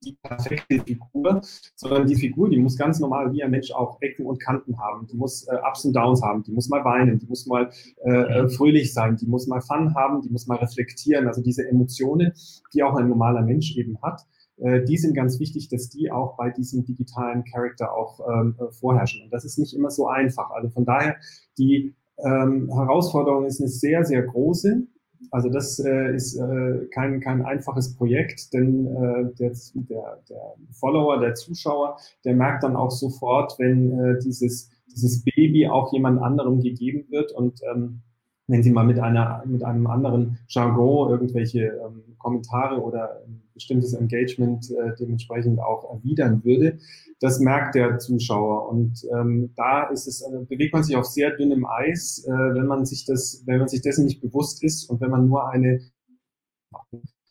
[0.03, 1.41] die perfekte Figur,
[1.75, 5.07] sondern die Figur, die muss ganz normal wie ein Mensch auch Ecken und Kanten haben.
[5.07, 7.71] Die muss äh, Ups und Downs haben, die muss mal weinen, die muss mal
[8.05, 11.27] äh, äh, fröhlich sein, die muss mal Fun haben, die muss mal reflektieren.
[11.27, 12.33] Also diese Emotionen,
[12.73, 14.27] die auch ein normaler Mensch eben hat,
[14.59, 18.71] äh, die sind ganz wichtig, dass die auch bei diesem digitalen Charakter auch ähm, äh,
[18.73, 19.25] vorherrschen.
[19.25, 20.51] Und das ist nicht immer so einfach.
[20.51, 21.17] Also von daher,
[21.59, 24.87] die ähm, Herausforderung ist eine sehr, sehr große.
[25.31, 31.21] Also das äh, ist äh, kein, kein einfaches Projekt, denn äh, der, der, der Follower,
[31.21, 36.61] der Zuschauer, der merkt dann auch sofort, wenn äh, dieses, dieses Baby auch jemand anderem
[36.61, 38.03] gegeben wird und ähm,
[38.47, 43.23] wenn sie mal mit einer mit einem anderen Jargon irgendwelche ähm, Kommentare oder
[43.55, 46.79] bestimmtes Engagement äh, dementsprechend auch erwidern würde,
[47.21, 48.69] das merkt der Zuschauer.
[48.69, 52.67] Und ähm, da ist es äh, bewegt man sich auf sehr dünnem Eis, äh, wenn
[52.67, 55.81] man sich das wenn man sich dessen nicht bewusst ist und wenn man nur eine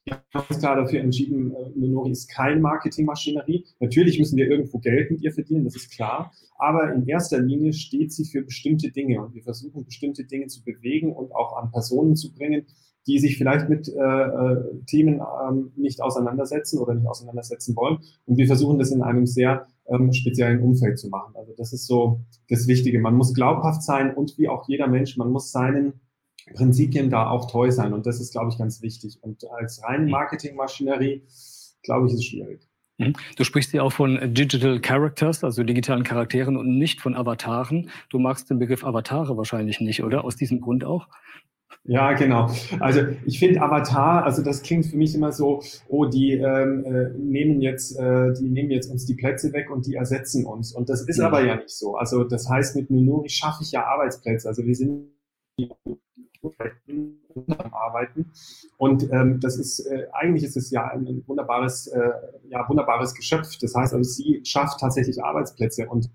[0.05, 3.65] wir haben uns klar dafür entschieden, äh, Minori ist kein Marketingmaschinerie.
[3.79, 6.31] Natürlich müssen wir irgendwo Geld mit ihr verdienen, das ist klar.
[6.57, 10.63] Aber in erster Linie steht sie für bestimmte Dinge und wir versuchen bestimmte Dinge zu
[10.63, 12.65] bewegen und auch an Personen zu bringen,
[13.07, 17.97] die sich vielleicht mit äh, äh, Themen ähm, nicht auseinandersetzen oder nicht auseinandersetzen wollen.
[18.25, 21.35] Und wir versuchen das in einem sehr ähm, speziellen Umfeld zu machen.
[21.35, 22.99] Also das ist so das Wichtige.
[22.99, 25.99] Man muss glaubhaft sein und wie auch jeder Mensch, man muss seinen
[26.53, 27.93] Prinzipien da auch treu sein.
[27.93, 29.17] Und das ist, glaube ich, ganz wichtig.
[29.21, 30.11] Und als rein mhm.
[30.11, 31.23] Marketingmaschinerie,
[31.83, 32.67] glaube ich, ist es schwierig.
[32.97, 33.13] Mhm.
[33.37, 37.89] Du sprichst ja auch von Digital Characters, also digitalen Charakteren und nicht von Avataren.
[38.09, 40.23] Du magst den Begriff Avatare wahrscheinlich nicht, oder?
[40.23, 41.07] Aus diesem Grund auch?
[41.85, 42.49] Ja, genau.
[42.79, 47.09] Also ich finde Avatar, also das klingt für mich immer so, oh, die ähm, äh,
[47.17, 50.73] nehmen jetzt, äh, die nehmen jetzt uns die Plätze weg und die ersetzen uns.
[50.73, 51.27] Und das ist ja.
[51.27, 51.97] aber ja nicht so.
[51.97, 54.47] Also das heißt, mit Minori schaffe ich ja Arbeitsplätze.
[54.47, 55.09] Also wir sind
[57.71, 58.31] arbeiten.
[58.77, 62.11] Und ähm, das ist äh, eigentlich ist es ja ein, ein wunderbares, äh,
[62.49, 63.57] ja, wunderbares Geschöpf.
[63.59, 66.09] Das heißt also, sie schafft tatsächlich Arbeitsplätze und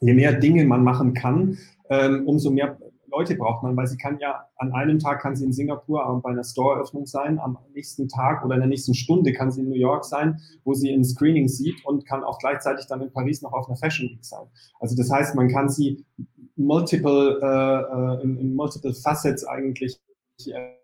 [0.00, 2.78] je mehr Dinge man machen kann, ähm, umso mehr
[3.10, 6.30] Leute braucht man, weil sie kann ja an einem Tag kann sie in Singapur bei
[6.30, 9.76] einer Store-Öffnung sein, am nächsten Tag oder in der nächsten Stunde kann sie in New
[9.76, 13.52] York sein, wo sie ein Screening sieht und kann auch gleichzeitig dann in Paris noch
[13.52, 14.46] auf einer Fashion Week sein.
[14.78, 16.04] Also das heißt, man kann sie
[16.56, 19.98] multiple, äh, äh, in, in, multiple Facets eigentlich
[20.46, 20.74] äh,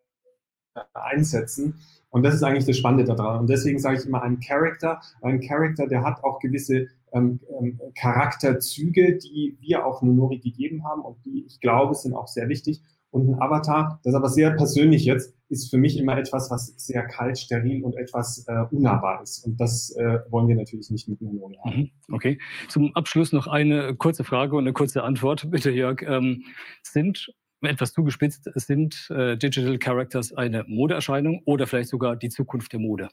[0.94, 1.78] einsetzen.
[2.10, 3.40] Und das ist eigentlich das Spannende daran.
[3.40, 7.80] Und deswegen sage ich immer, ein Character, ein Character, der hat auch gewisse ähm, ähm,
[7.94, 12.82] Charakterzüge, die wir auch Nonori gegeben haben und die, ich glaube, sind auch sehr wichtig.
[13.10, 17.06] Und ein Avatar, das aber sehr persönlich jetzt, ist für mich immer etwas, was sehr
[17.06, 19.46] kalt, steril und etwas äh, unnahbar ist.
[19.46, 21.76] Und das äh, wollen wir natürlich nicht mit Nonori haben.
[21.78, 22.38] Mhm, okay.
[22.68, 26.02] Zum Abschluss noch eine kurze Frage und eine kurze Antwort, bitte, Jörg.
[26.02, 26.44] Ähm,
[26.82, 32.80] sind etwas zugespitzt, sind äh, Digital Characters eine Modeerscheinung oder vielleicht sogar die Zukunft der
[32.80, 33.08] Mode?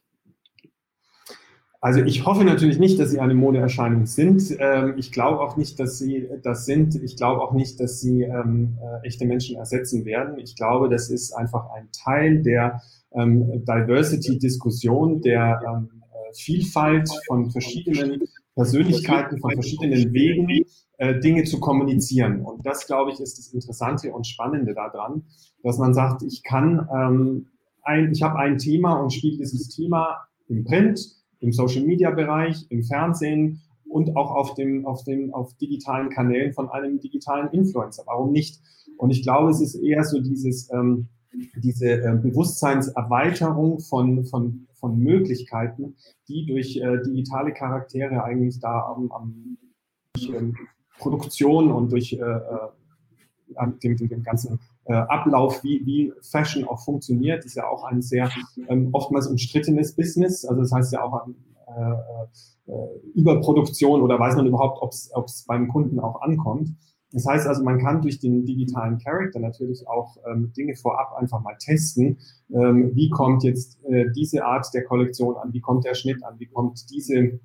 [1.83, 4.55] Also ich hoffe natürlich nicht, dass sie eine Modeerscheinung sind.
[4.57, 6.95] Ähm, ich glaube auch nicht, dass sie das sind.
[6.95, 10.37] Ich glaube auch nicht, dass sie ähm, äh, echte Menschen ersetzen werden.
[10.37, 17.51] Ich glaube, das ist einfach ein Teil der ähm, Diversity-Diskussion, der ähm, äh, Vielfalt von
[17.51, 18.21] verschiedenen
[18.55, 20.65] Persönlichkeiten, von verschiedenen Wegen,
[20.99, 22.45] äh, Dinge zu kommunizieren.
[22.45, 25.23] Und das, glaube ich, ist das Interessante und Spannende daran,
[25.63, 27.47] dass man sagt, ich kann, ähm,
[27.81, 32.65] ein, ich habe ein Thema und spiele dieses Thema im Print, im Social Media Bereich,
[32.69, 38.03] im Fernsehen und auch auf dem, auf den, auf digitalen Kanälen von einem digitalen Influencer.
[38.06, 38.62] Warum nicht?
[38.97, 41.08] Und ich glaube, es ist eher so dieses, ähm,
[41.56, 45.95] diese äh, Bewusstseinserweiterung von, von, von Möglichkeiten,
[46.27, 49.58] die durch äh, digitale Charaktere eigentlich da am, am
[50.13, 50.56] durch, ähm,
[50.97, 52.69] Produktion und durch äh, äh
[53.84, 58.01] dem, dem, dem ganzen äh, Ablauf, wie, wie Fashion auch funktioniert, ist ja auch ein
[58.01, 58.29] sehr
[58.67, 60.45] ähm, oftmals umstrittenes Business.
[60.45, 62.73] Also das heißt ja auch äh, äh,
[63.13, 66.69] Überproduktion oder weiß man überhaupt, ob es beim Kunden auch ankommt.
[67.13, 71.41] Das heißt also, man kann durch den digitalen Character natürlich auch ähm, Dinge vorab einfach
[71.41, 72.17] mal testen.
[72.51, 75.53] Ähm, wie kommt jetzt äh, diese Art der Kollektion an?
[75.53, 76.39] Wie kommt der Schnitt an?
[76.39, 77.39] Wie kommt diese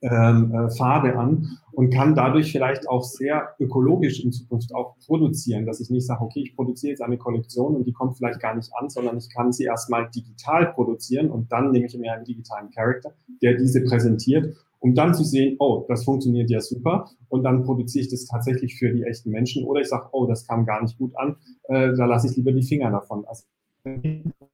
[0.00, 1.58] ähm, äh, Farbe an?
[1.80, 6.22] Und kann dadurch vielleicht auch sehr ökologisch in Zukunft auch produzieren, dass ich nicht sage,
[6.22, 9.32] okay, ich produziere jetzt eine Kollektion und die kommt vielleicht gar nicht an, sondern ich
[9.32, 13.82] kann sie erstmal digital produzieren und dann nehme ich mir einen digitalen Character, der diese
[13.82, 18.26] präsentiert um dann zu sehen, oh, das funktioniert ja super und dann produziere ich das
[18.26, 21.36] tatsächlich für die echten Menschen oder ich sage, oh, das kam gar nicht gut an,
[21.68, 23.24] äh, da lasse ich lieber die Finger davon.
[23.26, 23.44] Also,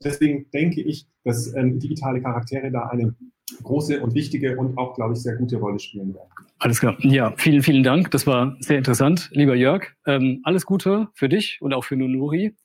[0.04, 3.14] deswegen denke ich, dass ähm, digitale Charaktere da eine
[3.62, 6.28] große und wichtige und auch, glaube ich, sehr gute Rolle spielen werden.
[6.58, 6.96] Alles klar.
[7.00, 8.10] Ja, vielen, vielen Dank.
[8.10, 9.88] Das war sehr interessant, lieber Jörg.
[10.06, 12.56] Ähm, alles Gute für dich und auch für Nunuri.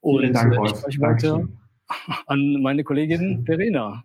[0.00, 0.84] Und vielen Dank, Wolf.
[0.88, 1.48] ich weiter
[2.26, 4.04] an meine Kollegin Verena.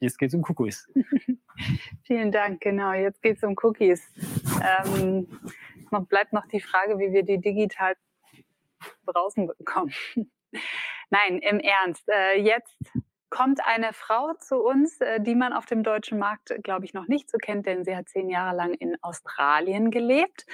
[0.00, 0.90] Jetzt geht es um Cookies.
[2.02, 2.92] Vielen Dank, genau.
[2.92, 4.02] Jetzt geht es um Cookies.
[4.84, 5.28] Ähm,
[5.92, 7.94] noch bleibt noch die Frage, wie wir die digital
[9.06, 9.92] draußen bekommen.
[11.10, 12.02] Nein, im Ernst.
[12.08, 12.76] Äh, jetzt
[13.32, 17.08] kommt eine Frau zu uns, äh, die man auf dem deutschen Markt, glaube ich, noch
[17.08, 20.44] nicht so kennt, denn sie hat zehn Jahre lang in Australien gelebt.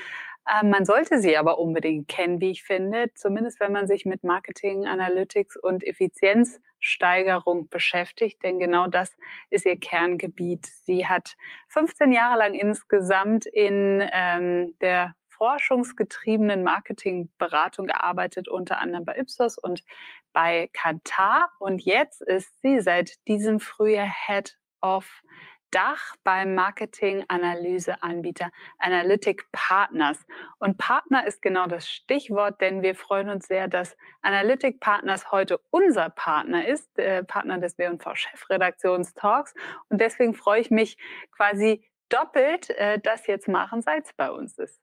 [0.48, 4.22] Ähm, man sollte sie aber unbedingt kennen, wie ich finde, zumindest wenn man sich mit
[4.22, 9.10] Marketing, Analytics und Effizienzsteigerung beschäftigt, denn genau das
[9.50, 10.66] ist ihr Kerngebiet.
[10.86, 11.34] Sie hat
[11.66, 19.84] 15 Jahre lang insgesamt in ähm, der forschungsgetriebenen Marketingberatung gearbeitet, unter anderem bei Ipsos und
[20.32, 21.50] bei Kantar.
[21.58, 25.22] Und jetzt ist sie seit diesem Frühjahr Head of
[25.70, 30.24] Dach beim Marketing-Analyse-Anbieter Analytic Partners.
[30.58, 35.60] Und Partner ist genau das Stichwort, denn wir freuen uns sehr, dass Analytic Partners heute
[35.70, 39.54] unser Partner ist, äh, Partner des W&V-Chefredaktionstalks.
[39.90, 40.96] Und deswegen freue ich mich
[41.32, 44.80] quasi doppelt, äh, dass jetzt Maren Seitz bei uns ist.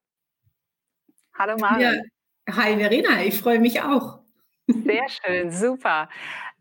[1.38, 1.82] Hallo Maren.
[1.82, 2.56] Ja.
[2.56, 4.20] Hi Verena, ich freue mich auch.
[4.68, 6.10] Sehr schön, super.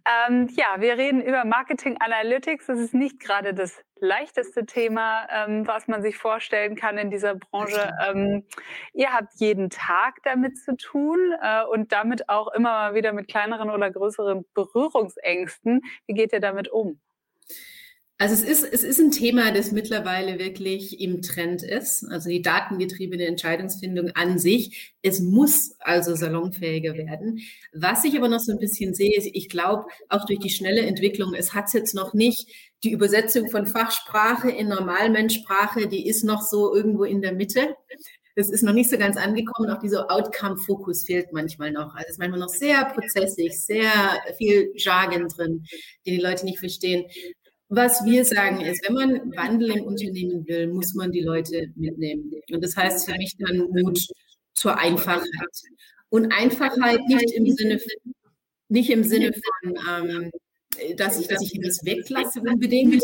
[0.05, 2.67] Ähm, ja, wir reden über Marketing Analytics.
[2.67, 7.37] Das ist nicht gerade das leichteste Thema, ähm, was man sich vorstellen kann in dieser
[7.37, 7.93] Branche.
[8.07, 8.45] Ähm,
[8.93, 13.29] ihr habt jeden Tag damit zu tun äh, und damit auch immer mal wieder mit
[13.29, 15.83] kleineren oder größeren Berührungsängsten.
[16.07, 17.01] Wie geht ihr damit um?
[18.17, 22.05] Also es ist, es ist ein Thema, das mittlerweile wirklich im Trend ist.
[22.09, 24.95] Also die datengetriebene Entscheidungsfindung an sich.
[25.03, 27.41] Es muss also salonfähiger werden.
[27.73, 30.83] Was ich aber noch so ein bisschen sehe, ist, ich glaube, auch durch die schnelle
[30.83, 32.49] Entwicklung, es hat jetzt noch nicht
[32.85, 37.75] die Übersetzung von Fachsprache in Normalmenschsprache, die ist noch so irgendwo in der Mitte.
[38.37, 39.71] Das ist noch nicht so ganz angekommen.
[39.71, 41.95] Auch dieser Outcome-Fokus fehlt manchmal noch.
[41.95, 43.91] Also es ist manchmal noch sehr prozessig, sehr
[44.39, 45.65] viel Jargon drin,
[46.07, 47.07] den die Leute nicht verstehen.
[47.69, 52.31] Was wir sagen ist, wenn man Wandel im Unternehmen will, muss man die Leute mitnehmen.
[52.53, 53.99] Und das heißt für mich dann Mut
[54.55, 55.25] zur Einfachheit.
[56.11, 57.81] Und Einfachheit nicht im Sinne,
[58.69, 60.31] nicht im Sinne von, ähm,
[60.97, 63.03] dass ich, dass ich etwas weglasse unbedingt,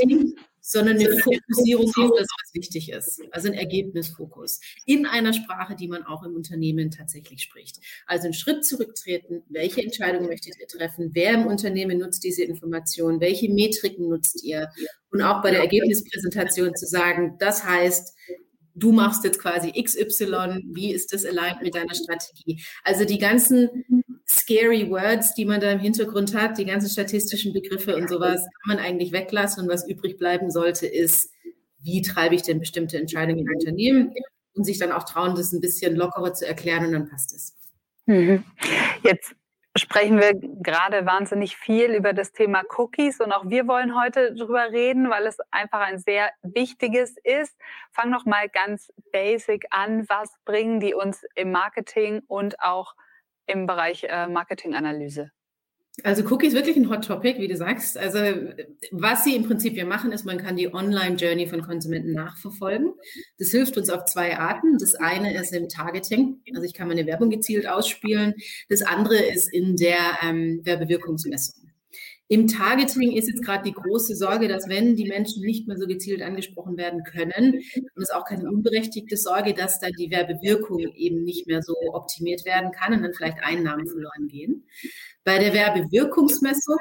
[0.60, 3.22] sondern eine Fokussierung auf das, was wichtig ist.
[3.30, 7.78] Also ein Ergebnisfokus in einer Sprache, die man auch im Unternehmen tatsächlich spricht.
[8.06, 9.42] Also einen Schritt zurücktreten.
[9.48, 11.10] Welche Entscheidungen möchtet ihr treffen?
[11.12, 13.20] Wer im Unternehmen nutzt diese Informationen?
[13.20, 14.68] Welche Metriken nutzt ihr?
[15.10, 18.14] Und auch bei der Ergebnispräsentation zu sagen, das heißt,
[18.74, 22.62] du machst jetzt quasi XY, wie ist das aligned mit deiner Strategie?
[22.84, 23.68] Also die ganzen
[24.30, 28.76] scary Words, die man da im Hintergrund hat, die ganzen statistischen Begriffe und sowas, kann
[28.76, 29.64] man eigentlich weglassen.
[29.64, 31.32] Und was übrig bleiben sollte, ist,
[31.82, 34.14] wie treibe ich denn bestimmte Entscheidungen im Unternehmen
[34.54, 37.56] und sich dann auch trauen, das ein bisschen lockerer zu erklären und dann passt es.
[38.06, 38.44] Mhm.
[39.02, 39.34] Jetzt
[39.76, 44.70] sprechen wir gerade wahnsinnig viel über das Thema Cookies und auch wir wollen heute darüber
[44.70, 47.56] reden, weil es einfach ein sehr wichtiges ist.
[47.92, 50.08] Fang noch mal ganz basic an.
[50.08, 52.94] Was bringen die uns im Marketing und auch
[53.50, 55.30] im Bereich äh, Marketinganalyse?
[56.04, 57.98] Also Cookie ist wirklich ein Hot Topic, wie du sagst.
[57.98, 58.18] Also
[58.92, 62.92] was sie im Prinzip hier machen, ist, man kann die Online-Journey von Konsumenten nachverfolgen.
[63.38, 64.78] Das hilft uns auf zwei Arten.
[64.78, 68.34] Das eine ist im Targeting, also ich kann meine Werbung gezielt ausspielen.
[68.68, 71.59] Das andere ist in der ähm, Werbewirkungsmessung.
[72.32, 75.88] Im Targeting ist jetzt gerade die große Sorge, dass wenn die Menschen nicht mehr so
[75.88, 80.78] gezielt angesprochen werden können, und das ist auch keine unberechtigte Sorge, dass dann die Werbewirkung
[80.94, 84.64] eben nicht mehr so optimiert werden kann und dann vielleicht Einnahmen verloren gehen.
[85.24, 86.78] Bei der Werbewirkungsmessung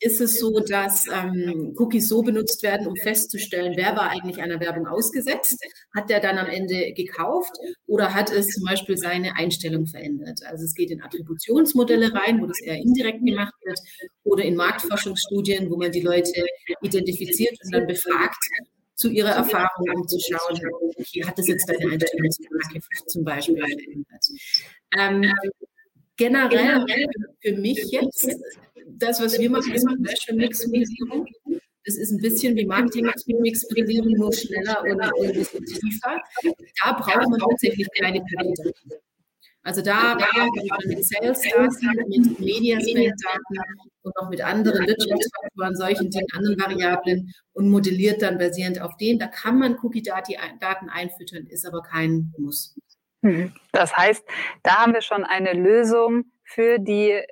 [0.00, 4.60] ist es so, dass ähm, Cookies so benutzt werden, um festzustellen, wer war eigentlich einer
[4.60, 5.58] Werbung ausgesetzt?
[5.94, 7.52] Hat der dann am Ende gekauft
[7.86, 10.40] oder hat es zum Beispiel seine Einstellung verändert?
[10.46, 13.78] Also es geht in Attributionsmodelle rein, wo das eher indirekt gemacht wird,
[14.24, 16.44] oder in Marktforschungsstudien, wo man die Leute
[16.82, 18.38] identifiziert und dann befragt,
[18.96, 20.58] zu ihrer Erfahrung, um zu schauen,
[20.98, 24.26] okay, hat das jetzt deine Einstellungsmarke zum Beispiel verändert.
[24.98, 25.32] Ähm,
[26.16, 27.06] generell
[27.40, 28.28] für mich jetzt,
[28.98, 31.26] das, was wir machen, ist Conversion Mix Modellierung.
[31.84, 33.06] Das ist ein bisschen wie Marketing
[33.40, 36.20] Mix Modellierung, nur schneller und, und ein bisschen tiefer.
[36.82, 38.72] Da braucht man tatsächlich kleine Parameter.
[39.66, 43.56] Also da arbeiten wir mit Sales-Daten, mit Media-Spend-Daten
[44.02, 49.18] und auch mit anderen Wirtschaftsfaktoren, solchen Dingen, anderen Variablen und modelliert dann basierend auf denen.
[49.18, 52.76] Da kann man Cookie-Daten einfüttern, ist aber kein Muss.
[53.22, 53.54] Hm.
[53.72, 54.24] Das heißt,
[54.62, 57.22] da haben wir schon eine Lösung für die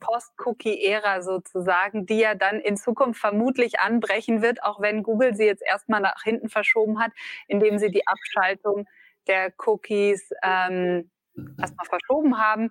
[0.00, 5.62] Post-Cookie-Ära sozusagen, die ja dann in Zukunft vermutlich anbrechen wird, auch wenn Google sie jetzt
[5.66, 7.12] erstmal nach hinten verschoben hat,
[7.48, 8.86] indem sie die Abschaltung
[9.26, 11.10] der Cookies ähm,
[11.58, 12.70] erstmal verschoben haben,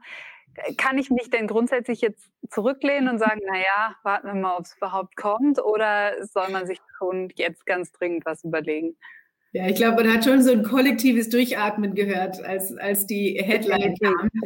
[0.77, 4.77] kann ich mich denn grundsätzlich jetzt zurücklehnen und sagen, naja, warten wir mal, ob es
[4.77, 8.97] überhaupt kommt, oder soll man sich schon jetzt ganz dringend was überlegen?
[9.55, 13.95] Ja, ich glaube, man hat schon so ein kollektives Durchatmen gehört, als, als die Headline
[14.01, 14.29] kam.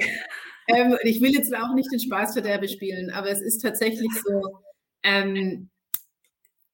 [0.72, 4.60] Ähm, ich will jetzt auch nicht den Spaßverderbe spielen, aber es ist tatsächlich so,
[5.02, 5.72] ähm,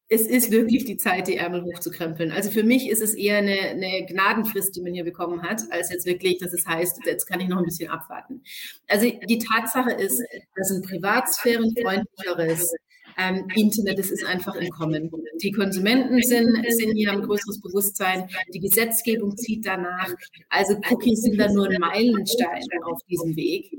[0.09, 2.33] es ist wirklich die Zeit, die Ärmel hochzukrempeln.
[2.33, 5.93] Also für mich ist es eher eine, eine, Gnadenfrist, die man hier bekommen hat, als
[5.93, 8.43] jetzt wirklich, dass es heißt, jetzt kann ich noch ein bisschen abwarten.
[8.89, 10.21] Also die Tatsache ist,
[10.57, 12.73] dass ein privatsphärenfreundlicheres
[13.17, 15.11] ähm, Internet, das ist einfach im Kommen.
[15.41, 20.13] Die Konsumenten sind, sind hier ein größeres Bewusstsein, die Gesetzgebung zieht danach.
[20.49, 23.71] Also Cookies sind da nur ein Meilenstein auf diesem Weg.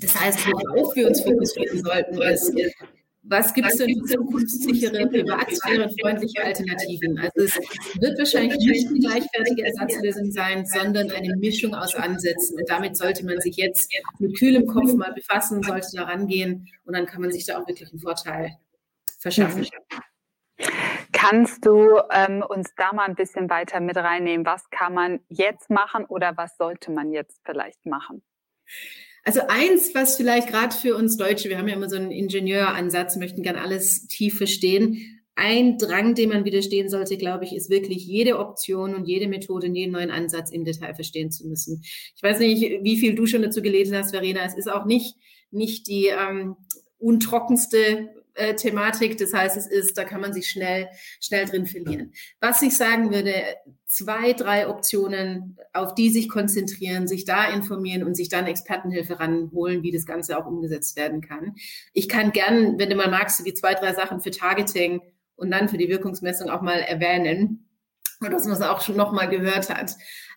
[0.00, 2.52] Das heißt, worauf wir uns fokussieren sollten, ist,
[3.28, 7.18] was gibt es denn für zukunftssichere, privatsphärenfreundliche Alternativen?
[7.18, 7.56] Also es
[8.00, 12.58] wird wahrscheinlich nicht eine gleichwertige Ersatzlösung sein, sondern eine Mischung aus Ansätzen.
[12.58, 16.94] Und damit sollte man sich jetzt mit kühlem Kopf mal befassen, sollte da rangehen und
[16.94, 18.56] dann kann man sich da auch wirklich einen Vorteil
[19.18, 19.66] verschaffen.
[21.12, 24.46] Kannst du ähm, uns da mal ein bisschen weiter mit reinnehmen?
[24.46, 28.22] Was kann man jetzt machen oder was sollte man jetzt vielleicht machen?
[29.26, 33.16] Also eins, was vielleicht gerade für uns Deutsche, wir haben ja immer so einen Ingenieuransatz,
[33.16, 35.20] möchten gern alles tief verstehen.
[35.34, 39.66] Ein Drang, dem man widerstehen sollte, glaube ich, ist wirklich jede Option und jede Methode
[39.66, 41.82] und jeden neuen Ansatz im Detail verstehen zu müssen.
[41.82, 44.44] Ich weiß nicht, wie viel du schon dazu gelesen hast, Verena.
[44.44, 45.16] Es ist auch nicht,
[45.50, 46.54] nicht die ähm,
[46.98, 48.10] untrockenste
[48.56, 49.18] Thematik.
[49.18, 50.88] Das heißt, es ist, da kann man sich schnell,
[51.20, 52.12] schnell drin verlieren.
[52.40, 53.32] Was ich sagen würde,
[53.86, 59.82] zwei, drei Optionen, auf die sich konzentrieren, sich da informieren und sich dann Expertenhilfe ranholen,
[59.82, 61.54] wie das Ganze auch umgesetzt werden kann.
[61.92, 65.00] Ich kann gern, wenn du mal magst, die zwei, drei Sachen für Targeting
[65.36, 67.68] und dann für die Wirkungsmessung auch mal erwähnen,
[68.20, 69.92] dass man es auch schon nochmal gehört hat.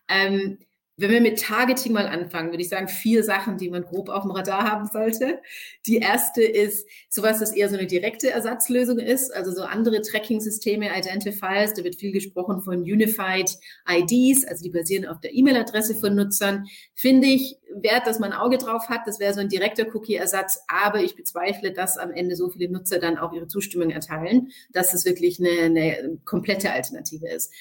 [0.08, 0.60] Ähm,
[1.00, 4.24] wenn wir mit Targeting mal anfangen, würde ich sagen, vier Sachen, die man grob auf
[4.24, 5.40] dem Radar haben sollte.
[5.86, 10.90] Die erste ist sowas, das eher so eine direkte Ersatzlösung ist, also so andere Tracking-Systeme,
[10.98, 13.50] Identifiers, da wird viel gesprochen von Unified
[13.88, 16.66] IDs, also die basieren auf der E-Mail-Adresse von Nutzern.
[16.96, 19.02] Finde ich wert, dass man ein Auge drauf hat.
[19.06, 23.00] Das wäre so ein direkter Cookie-Ersatz, aber ich bezweifle, dass am Ende so viele Nutzer
[23.00, 27.54] dann auch ihre Zustimmung erteilen, dass es wirklich eine, eine komplette Alternative ist.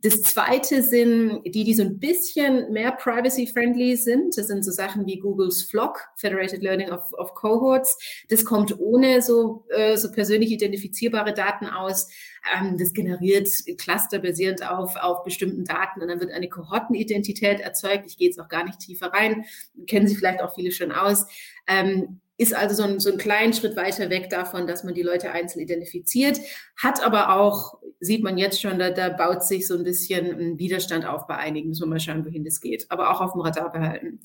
[0.00, 4.38] Das zweite sind die, die so ein bisschen mehr privacy-friendly sind.
[4.38, 7.98] Das sind so Sachen wie Googles Flock, Federated Learning of, of Cohorts.
[8.28, 12.08] Das kommt ohne so, äh, so persönlich identifizierbare Daten aus.
[12.56, 18.04] Ähm, das generiert Cluster basierend auf, auf bestimmten Daten und dann wird eine Kohortenidentität erzeugt.
[18.06, 19.46] Ich gehe jetzt auch gar nicht tiefer rein.
[19.88, 21.26] Kennen Sie vielleicht auch viele schon aus.
[21.66, 25.02] Ähm, ist also so ein, so ein kleinen Schritt weiter weg davon, dass man die
[25.02, 26.38] Leute einzeln identifiziert,
[26.76, 30.58] hat aber auch, sieht man jetzt schon, da, da baut sich so ein bisschen ein
[30.58, 33.42] Widerstand auf bei einigen, müssen wir mal schauen, wohin das geht, aber auch auf dem
[33.42, 34.20] Radar behalten.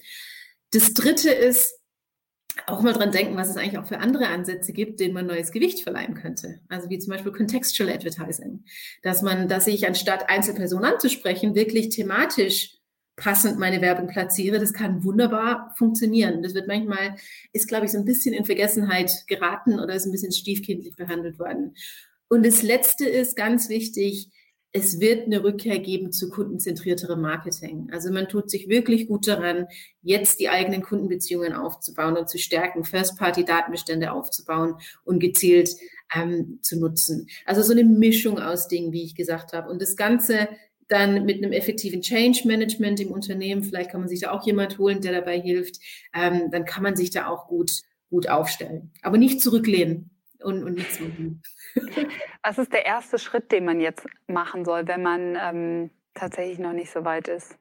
[0.72, 1.80] Das dritte ist,
[2.68, 5.51] auch mal dran denken, was es eigentlich auch für andere Ansätze gibt, denen man neues
[5.51, 6.59] Gewicht verleihen könnte.
[6.70, 8.64] Also wie zum Beispiel Contextual Advertising.
[9.01, 12.78] Dass man, dass ich anstatt Einzelpersonen anzusprechen, wirklich thematisch
[13.16, 16.41] passend meine Werbung platziere, das kann wunderbar funktionieren.
[16.41, 17.16] Das wird manchmal,
[17.51, 21.39] ist glaube ich so ein bisschen in Vergessenheit geraten oder ist ein bisschen stiefkindlich behandelt
[21.39, 21.76] worden.
[22.28, 24.30] Und das Letzte ist ganz wichtig,
[24.76, 27.89] es wird eine Rückkehr geben zu kundenzentrierterem Marketing.
[27.91, 29.68] Also man tut sich wirklich gut daran,
[30.01, 35.70] jetzt die eigenen Kundenbeziehungen aufzubauen und zu stärken, First-Party-Datenbestände aufzubauen und gezielt
[36.16, 37.28] ähm, zu nutzen.
[37.45, 39.70] Also so eine Mischung aus Dingen, wie ich gesagt habe.
[39.70, 40.49] Und das Ganze
[40.88, 44.77] dann mit einem effektiven Change Management im Unternehmen, vielleicht kann man sich da auch jemand
[44.77, 45.79] holen, der dabei hilft,
[46.13, 47.71] ähm, dann kann man sich da auch gut,
[48.09, 48.91] gut aufstellen.
[49.01, 50.11] Aber nicht zurücklehnen
[50.41, 51.41] und, und nichts machen.
[52.43, 56.73] Was ist der erste Schritt, den man jetzt machen soll, wenn man ähm, tatsächlich noch
[56.73, 57.57] nicht so weit ist?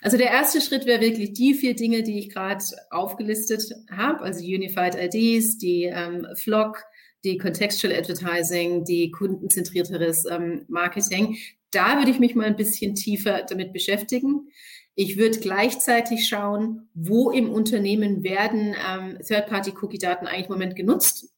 [0.00, 4.44] Also der erste Schritt wäre wirklich die vier Dinge, die ich gerade aufgelistet habe, also
[4.44, 6.84] Unified IDs, die ähm, Flock,
[7.24, 11.36] die Contextual Advertising, die kundenzentrierteres ähm, Marketing.
[11.74, 14.48] Da würde ich mich mal ein bisschen tiefer damit beschäftigen.
[14.94, 21.34] Ich würde gleichzeitig schauen, wo im Unternehmen werden ähm, Third-Party-Cookie-Daten eigentlich im Moment genutzt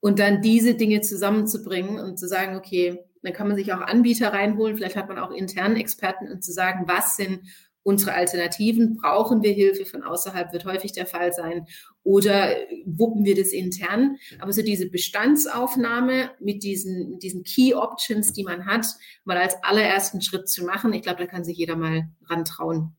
[0.00, 4.32] und dann diese Dinge zusammenzubringen und zu sagen, okay, dann kann man sich auch Anbieter
[4.32, 7.40] reinholen, vielleicht hat man auch internen Experten und zu sagen, was sind
[7.86, 11.66] unsere Alternativen, brauchen wir Hilfe von außerhalb, wird häufig der Fall sein,
[12.02, 14.16] oder wuppen wir das intern.
[14.40, 18.86] Aber so diese Bestandsaufnahme mit diesen, diesen Key Options, die man hat,
[19.24, 22.96] mal als allerersten Schritt zu machen, ich glaube, da kann sich jeder mal rantrauen.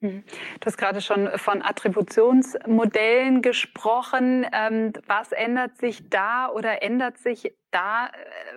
[0.00, 0.24] Hm.
[0.60, 4.46] Du hast gerade schon von Attributionsmodellen gesprochen.
[4.50, 8.10] Ähm, was ändert sich da oder ändert sich da äh,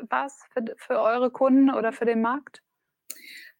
[0.09, 2.61] was für, für eure Kunden oder für den Markt?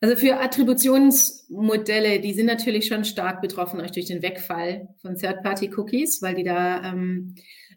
[0.02, 6.36] Also für Attributionsmodelle, die sind natürlich schon stark betroffen durch den Wegfall von Third-Party-Cookies, weil
[6.36, 7.36] die da ähm,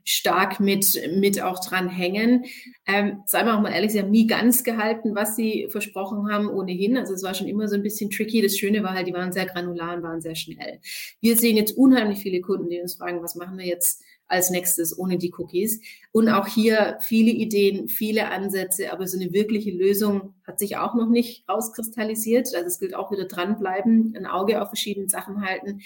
[0.08, 2.46] stark mit, mit auch dran hängen.
[2.86, 6.48] Ähm, seien wir auch mal ehrlich, sie haben nie ganz gehalten, was sie versprochen haben,
[6.48, 6.96] ohnehin.
[6.96, 8.40] Also es war schon immer so ein bisschen tricky.
[8.40, 10.80] Das Schöne war halt, die waren sehr granular und waren sehr schnell.
[11.20, 14.98] Wir sehen jetzt unheimlich viele Kunden, die uns fragen, was machen wir jetzt als nächstes
[14.98, 15.80] ohne die Cookies.
[16.12, 20.94] Und auch hier viele Ideen, viele Ansätze, aber so eine wirkliche Lösung hat sich auch
[20.94, 22.54] noch nicht rauskristallisiert.
[22.54, 25.80] Also es gilt auch wieder dranbleiben, ein Auge auf verschiedene Sachen halten.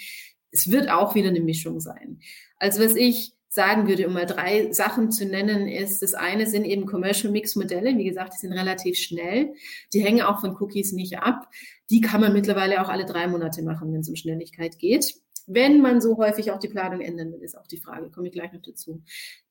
[0.51, 2.19] Es wird auch wieder eine Mischung sein.
[2.57, 6.65] Also was ich sagen würde, um mal drei Sachen zu nennen, ist, das eine sind
[6.65, 7.95] eben Commercial Mix Modelle.
[7.95, 9.53] Wie gesagt, die sind relativ schnell.
[9.93, 11.47] Die hängen auch von Cookies nicht ab.
[11.91, 15.13] Die kann man mittlerweile auch alle drei Monate machen, wenn es um Schnelligkeit geht.
[15.45, 18.33] Wenn man so häufig auch die Planung ändern will, ist auch die Frage, komme ich
[18.33, 19.03] gleich noch dazu.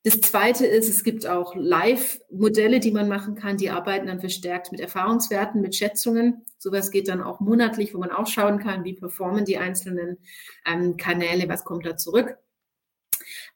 [0.03, 4.72] Das zweite ist, es gibt auch Live-Modelle, die man machen kann, die arbeiten dann verstärkt
[4.72, 6.44] mit Erfahrungswerten, mit Schätzungen.
[6.59, 10.18] Sowas geht dann auch monatlich, wo man auch schauen kann, wie performen die einzelnen
[10.66, 12.36] ähm, Kanäle, was kommt da zurück.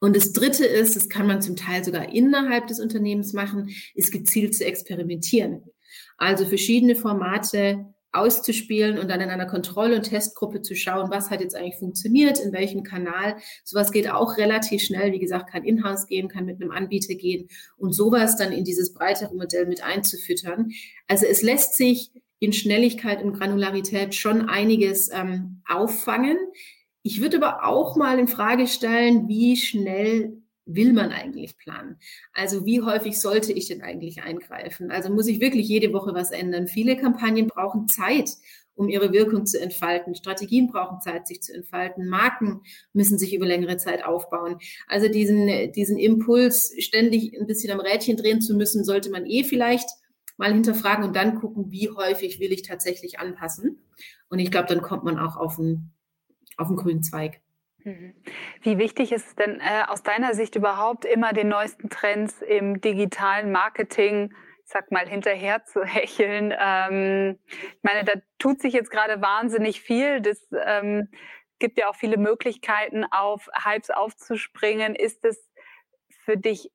[0.00, 4.12] Und das Dritte ist, das kann man zum Teil sogar innerhalb des Unternehmens machen, ist
[4.12, 5.62] gezielt zu experimentieren.
[6.18, 7.86] Also verschiedene Formate
[8.16, 12.38] auszuspielen und dann in einer Kontroll- und Testgruppe zu schauen, was hat jetzt eigentlich funktioniert,
[12.38, 13.36] in welchem Kanal.
[13.64, 15.12] Sowas geht auch relativ schnell.
[15.12, 18.94] Wie gesagt, kann in-house gehen, kann mit einem Anbieter gehen und sowas dann in dieses
[18.94, 20.70] breitere Modell mit einzufüttern.
[21.06, 26.38] Also es lässt sich in Schnelligkeit und Granularität schon einiges ähm, auffangen.
[27.06, 32.00] Ich würde aber auch mal in Frage stellen, wie schnell will man eigentlich planen?
[32.32, 34.90] Also wie häufig sollte ich denn eigentlich eingreifen?
[34.90, 36.66] Also muss ich wirklich jede Woche was ändern?
[36.66, 38.30] Viele Kampagnen brauchen Zeit,
[38.74, 40.16] um ihre Wirkung zu entfalten.
[40.16, 42.08] Strategien brauchen Zeit, sich zu entfalten.
[42.08, 44.58] Marken müssen sich über längere Zeit aufbauen.
[44.88, 49.44] Also diesen, diesen Impuls, ständig ein bisschen am Rädchen drehen zu müssen, sollte man eh
[49.44, 49.88] vielleicht
[50.38, 53.78] mal hinterfragen und dann gucken, wie häufig will ich tatsächlich anpassen.
[54.28, 55.92] Und ich glaube, dann kommt man auch auf einen,
[56.56, 57.40] auf einen grünen Zweig.
[57.84, 58.14] Mhm.
[58.62, 62.80] Wie wichtig ist es denn äh, aus deiner Sicht überhaupt immer den neuesten Trends im
[62.80, 64.34] digitalen Marketing,
[64.64, 66.52] ich sag mal, hinterher zu hecheln?
[66.58, 70.20] Ähm, ich meine, da tut sich jetzt gerade wahnsinnig viel.
[70.20, 71.08] Das ähm,
[71.58, 74.96] gibt ja auch viele Möglichkeiten, auf Hypes aufzuspringen.
[74.96, 75.48] Ist es
[76.24, 76.70] für dich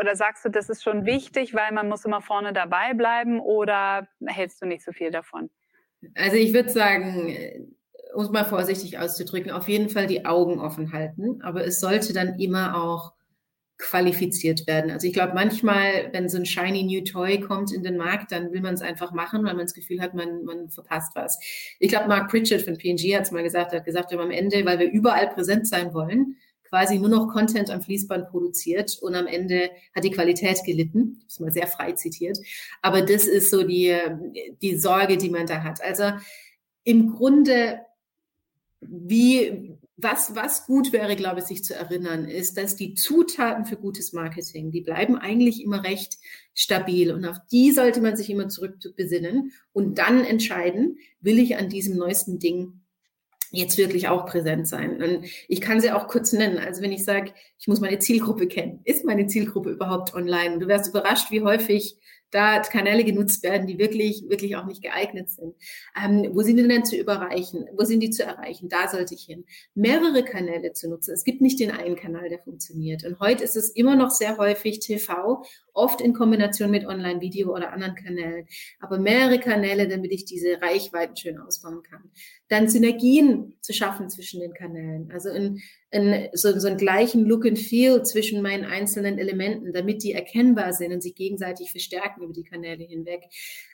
[0.00, 4.08] oder sagst du, das ist schon wichtig, weil man muss immer vorne dabei bleiben oder
[4.24, 5.50] hältst du nicht so viel davon?
[6.14, 7.76] Also ich würde sagen,
[8.14, 12.12] um es mal vorsichtig auszudrücken, auf jeden Fall die Augen offen halten, aber es sollte
[12.12, 13.12] dann immer auch
[13.78, 14.90] qualifiziert werden.
[14.90, 18.52] Also ich glaube, manchmal, wenn so ein shiny new toy kommt in den Markt, dann
[18.52, 21.38] will man es einfach machen, weil man das Gefühl hat, man, man verpasst was.
[21.78, 24.30] Ich glaube, Mark Pritchard von P&G hat es mal gesagt, hat gesagt, wir haben am
[24.30, 26.36] Ende, weil wir überall präsent sein wollen,
[26.68, 31.20] quasi nur noch Content am Fließband produziert und am Ende hat die Qualität gelitten.
[31.24, 32.38] Das ist mal sehr frei zitiert.
[32.80, 33.94] Aber das ist so die,
[34.62, 35.82] die Sorge, die man da hat.
[35.82, 36.12] Also
[36.82, 37.80] im Grunde
[38.80, 43.76] wie, was, was gut wäre, glaube ich, sich zu erinnern, ist, dass die Zutaten für
[43.76, 46.18] gutes Marketing, die bleiben eigentlich immer recht
[46.54, 51.68] stabil und auf die sollte man sich immer zurückbesinnen und dann entscheiden, will ich an
[51.68, 52.80] diesem neuesten Ding
[53.52, 55.02] jetzt wirklich auch präsent sein.
[55.02, 56.58] Und ich kann sie auch kurz nennen.
[56.58, 60.58] Also wenn ich sage, ich muss meine Zielgruppe kennen, ist meine Zielgruppe überhaupt online?
[60.58, 61.96] Du wärst überrascht, wie häufig
[62.36, 65.54] da Kanäle genutzt werden, die wirklich, wirklich auch nicht geeignet sind.
[66.00, 67.66] Ähm, wo sind die denn zu überreichen?
[67.76, 68.68] Wo sind die zu erreichen?
[68.68, 69.44] Da sollte ich hin.
[69.74, 71.14] Mehrere Kanäle zu nutzen.
[71.14, 73.04] Es gibt nicht den einen Kanal, der funktioniert.
[73.04, 75.42] Und heute ist es immer noch sehr häufig TV,
[75.76, 78.46] oft in Kombination mit Online-Video oder anderen Kanälen.
[78.80, 82.10] Aber mehrere Kanäle, damit ich diese Reichweiten schön ausbauen kann.
[82.48, 85.10] Dann Synergien zu schaffen zwischen den Kanälen.
[85.12, 85.60] Also in,
[85.90, 90.72] in so, so einen gleichen Look and Feel zwischen meinen einzelnen Elementen, damit die erkennbar
[90.72, 93.24] sind und sich gegenseitig verstärken über die Kanäle hinweg.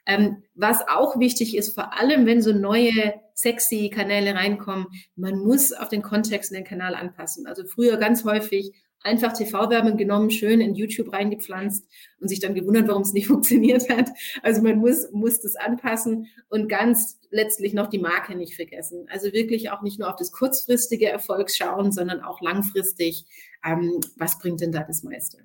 [0.06, 4.86] Ähm, was auch wichtig ist, vor allem wenn so neue sexy Kanäle reinkommen,
[5.16, 7.46] man muss auf den Kontext in den Kanal anpassen.
[7.46, 8.72] Also früher ganz häufig
[9.04, 11.86] einfach TV-Werbung genommen, schön in YouTube reingepflanzt
[12.20, 14.10] und sich dann gewundert, warum es nicht funktioniert hat.
[14.42, 19.06] Also man muss, muss das anpassen und ganz letztlich noch die Marke nicht vergessen.
[19.10, 23.24] Also wirklich auch nicht nur auf das kurzfristige Erfolg schauen, sondern auch langfristig,
[23.64, 25.38] ähm, was bringt denn da das meiste?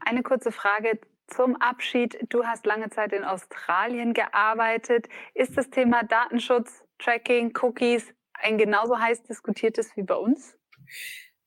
[0.00, 0.98] Eine kurze Frage
[1.28, 2.18] zum Abschied.
[2.28, 5.08] Du hast lange Zeit in Australien gearbeitet.
[5.34, 10.56] Ist das Thema Datenschutz, Tracking, Cookies ein genauso heiß diskutiertes wie bei uns?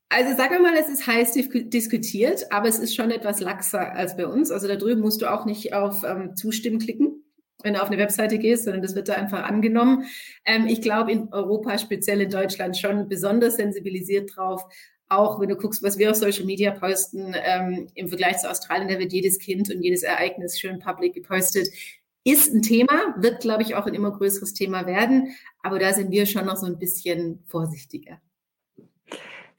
[0.10, 4.16] Also sagen wir mal, es ist heiß diskutiert, aber es ist schon etwas laxer als
[4.16, 4.52] bei uns.
[4.52, 7.24] Also da drüben musst du auch nicht auf ähm, Zustimmen klicken,
[7.64, 10.06] wenn du auf eine Webseite gehst, sondern das wird da einfach angenommen.
[10.46, 14.64] Ähm, ich glaube in Europa, speziell in Deutschland, schon besonders sensibilisiert drauf.
[15.08, 18.90] Auch wenn du guckst, was wir auf Social Media posten, ähm, im Vergleich zu Australien,
[18.90, 21.68] da wird jedes Kind und jedes Ereignis schön public gepostet.
[22.24, 25.36] Ist ein Thema, wird, glaube ich, auch ein immer größeres Thema werden.
[25.62, 28.20] Aber da sind wir schon noch so ein bisschen vorsichtiger.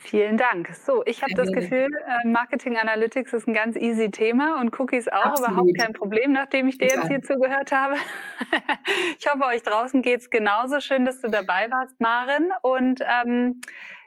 [0.06, 0.72] Vielen Dank.
[0.72, 5.08] So, ich habe das Gefühl, äh, Marketing Analytics ist ein ganz easy Thema und Cookies
[5.08, 5.50] auch Absolut.
[5.50, 7.96] überhaupt kein Problem, nachdem ich dir jetzt hier zugehört habe.
[9.18, 10.78] ich hoffe, euch draußen geht es genauso.
[10.80, 12.52] Schön, dass du dabei warst, Maren.
[12.62, 13.60] Und ähm,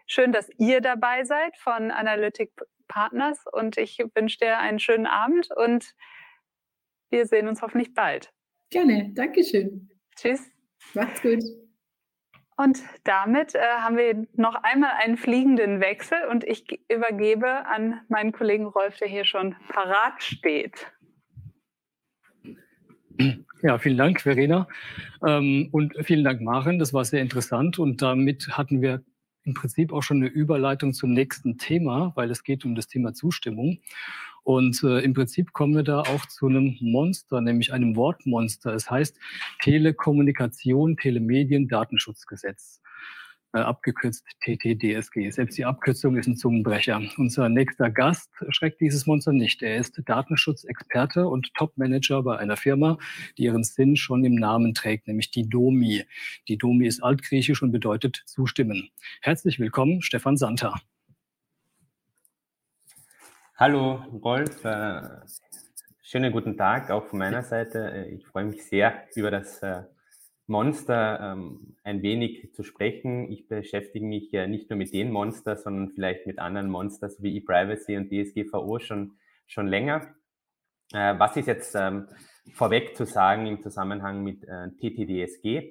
[0.05, 2.51] schön, dass ihr dabei seid von Analytic
[2.87, 3.43] Partners.
[3.51, 5.95] Und ich wünsche dir einen schönen Abend und
[7.09, 8.31] wir sehen uns hoffentlich bald.
[8.69, 9.11] Gerne.
[9.13, 9.89] Dankeschön.
[10.15, 10.49] Tschüss.
[10.93, 11.43] Macht's gut.
[12.59, 18.33] Und damit äh, haben wir noch einmal einen fliegenden Wechsel und ich übergebe an meinen
[18.33, 20.91] Kollegen Rolf, der hier schon parat steht.
[23.61, 24.67] Ja, vielen Dank, Verena.
[25.25, 26.79] Ähm, und vielen Dank, Maren.
[26.79, 27.79] Das war sehr interessant.
[27.79, 29.05] Und damit hatten wir
[29.45, 33.13] im Prinzip auch schon eine Überleitung zum nächsten Thema, weil es geht um das Thema
[33.13, 33.79] Zustimmung.
[34.49, 38.73] Und äh, im Prinzip kommen wir da auch zu einem Monster, nämlich einem Wortmonster.
[38.73, 39.15] Es heißt
[39.61, 42.81] Telekommunikation, Telemedien, Datenschutzgesetz.
[43.53, 45.29] Äh, abgekürzt TTDSG.
[45.29, 46.99] Selbst die Abkürzung ist ein Zungenbrecher.
[47.17, 49.61] Unser nächster Gast schreckt dieses Monster nicht.
[49.61, 52.97] Er ist Datenschutzexperte und Topmanager bei einer Firma,
[53.37, 56.05] die ihren Sinn schon im Namen trägt, nämlich die DOMI.
[56.47, 58.89] Die DOMI ist altgriechisch und bedeutet zustimmen.
[59.21, 60.73] Herzlich willkommen, Stefan Santa.
[63.59, 65.01] Hallo Rolf, äh,
[66.01, 67.91] schönen guten Tag auch von meiner Seite.
[67.91, 69.83] Äh, ich freue mich sehr über das äh,
[70.47, 73.29] Monster ähm, ein wenig zu sprechen.
[73.29, 77.37] Ich beschäftige mich ja nicht nur mit den Monster, sondern vielleicht mit anderen Monsters wie
[77.37, 80.07] ePrivacy und DSGVO schon, schon länger.
[80.93, 82.07] was ist jetzt ähm,
[82.53, 85.69] vorweg zu sagen im Zusammenhang mit TTDSG?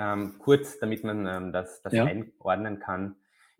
[0.00, 2.06] Ähm, kurz, damit man das, das ja.
[2.06, 3.14] einordnen kann.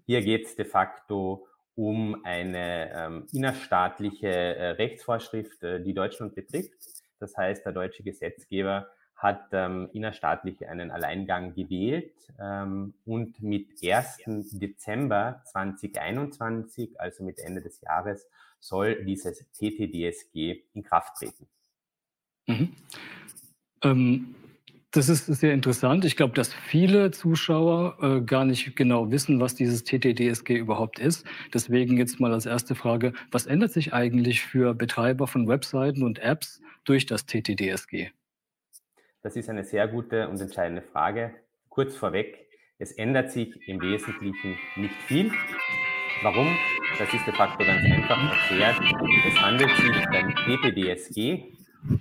[0.06, 1.47] Hier geht es de facto
[1.78, 6.72] um eine ähm, innerstaatliche äh, Rechtsvorschrift, äh, die Deutschland betrifft.
[7.20, 14.18] Das heißt, der deutsche Gesetzgeber hat ähm, innerstaatlich einen Alleingang gewählt ähm, und mit 1.
[14.58, 18.26] Dezember 2021, also mit Ende des Jahres,
[18.58, 21.46] soll dieses TTDSG in Kraft treten.
[22.48, 22.74] Mhm.
[24.90, 26.06] Das ist sehr interessant.
[26.06, 31.26] Ich glaube, dass viele Zuschauer äh, gar nicht genau wissen, was dieses TTDSG überhaupt ist.
[31.52, 36.20] Deswegen jetzt mal als erste Frage, was ändert sich eigentlich für Betreiber von Webseiten und
[36.20, 38.12] Apps durch das TTDSG?
[39.22, 41.34] Das ist eine sehr gute und entscheidende Frage.
[41.68, 45.30] Kurz vorweg, es ändert sich im Wesentlichen nicht viel.
[46.22, 46.56] Warum?
[46.98, 48.80] Das ist de facto ganz einfach erklärt.
[49.26, 51.44] Es handelt sich beim TTDSG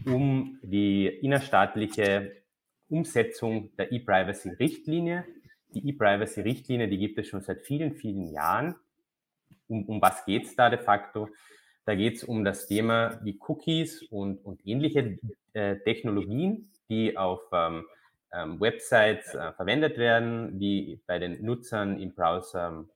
[0.06, 2.32] um die innerstaatliche
[2.90, 5.26] Umsetzung der E-Privacy-Richtlinie.
[5.74, 8.76] Die E-Privacy-Richtlinie, die gibt es schon seit vielen, vielen Jahren.
[9.68, 11.30] Um, um was geht es da de facto?
[11.86, 15.18] Da geht es um das Thema wie Cookies und, und ähnliche
[15.54, 17.86] äh, Technologien, die auf ähm,
[18.34, 22.90] ähm, Websites äh, verwendet werden, die bei den Nutzern im Browser ähm,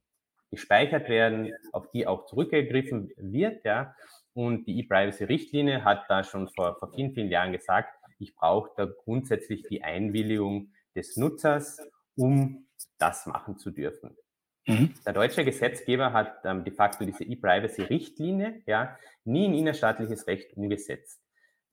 [0.49, 3.63] gespeichert werden, auf die auch zurückgegriffen wird.
[3.63, 3.95] Ja.
[4.33, 8.85] Und die E-Privacy-Richtlinie hat da schon vor, vor vielen, vielen Jahren gesagt, ich brauche da
[8.85, 11.79] grundsätzlich die Einwilligung des Nutzers,
[12.15, 12.67] um
[12.97, 14.15] das machen zu dürfen.
[14.67, 14.93] Mhm.
[15.05, 21.19] Der deutsche Gesetzgeber hat ähm, de facto diese E-Privacy-Richtlinie ja nie in innerstaatliches Recht umgesetzt.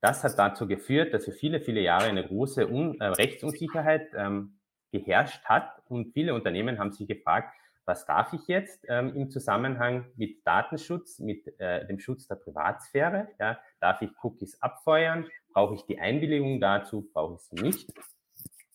[0.00, 4.60] das hat dazu geführt, dass für viele, viele Jahre eine große Un äh, Rechtsunsicherheit ähm,
[4.92, 7.52] geherrscht hat und viele Unternehmen haben sich gefragt,
[7.88, 13.28] was darf ich jetzt ähm, im Zusammenhang mit Datenschutz, mit äh, dem Schutz der Privatsphäre?
[13.40, 15.26] Ja, darf ich Cookies abfeuern?
[15.54, 17.08] Brauche ich die Einwilligung dazu?
[17.12, 17.92] Brauche ich sie nicht?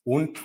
[0.04, 0.40] Und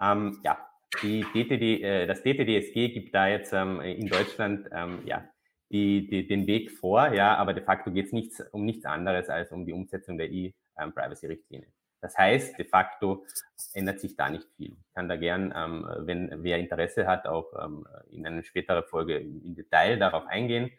[0.00, 0.58] ähm, ja,
[1.02, 5.28] DTD, äh, das DTDSG gibt da jetzt ähm, in Deutschland ähm, ja,
[5.70, 9.28] die, die, den Weg vor, ja, aber de facto geht es nichts, um nichts anderes
[9.28, 11.68] als um die Umsetzung der E-Privacy-Richtlinie.
[12.04, 13.24] Das heißt, de facto
[13.72, 14.72] ändert sich da nicht viel.
[14.72, 19.16] Ich kann da gern, ähm, wenn wer Interesse hat, auch ähm, in einer späteren Folge
[19.16, 20.70] im Detail darauf eingehen.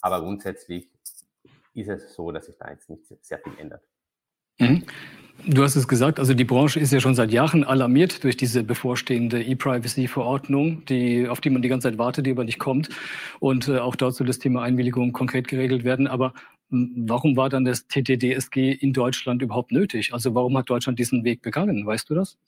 [0.00, 0.88] Aber grundsätzlich
[1.74, 3.82] ist es so, dass sich da jetzt nicht sehr viel ändert.
[4.58, 4.84] Mhm.
[5.46, 8.64] Du hast es gesagt, also die Branche ist ja schon seit Jahren alarmiert durch diese
[8.64, 12.88] bevorstehende E-Privacy-Verordnung, die, auf die man die ganze Zeit wartet, die aber nicht kommt.
[13.38, 16.06] Und äh, auch dort soll das Thema Einwilligung konkret geregelt werden.
[16.06, 16.32] Aber
[16.70, 20.12] warum war dann das TTDSG in Deutschland überhaupt nötig?
[20.12, 21.86] Also warum hat Deutschland diesen Weg begangen?
[21.86, 22.38] Weißt du das?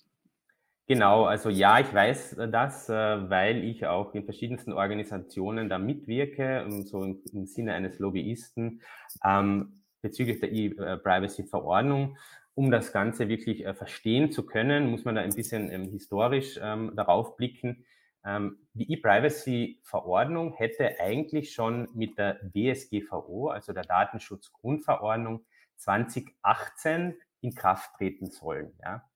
[0.87, 6.67] Genau, also ja, ich weiß das, äh, weil ich auch in verschiedensten Organisationen da mitwirke,
[6.85, 8.81] so im, Sinne eines Lobbyisten
[9.25, 12.17] ähm, bezüglich der E-Privacy-Verordnung
[12.55, 16.59] um das Ganze wirklich äh, verstehen zu können, muss man da ein bisschen ähm, historisch
[16.63, 17.85] ähm, darauf blicken.
[18.25, 25.45] Ähm, die E-Privacy-Verordnung hätte eigentlich schon mit der DSGVO, also der Datenschutzgrundverordnung
[25.77, 28.73] 2018 in Kraft treten sollen.
[28.83, 29.09] Ja.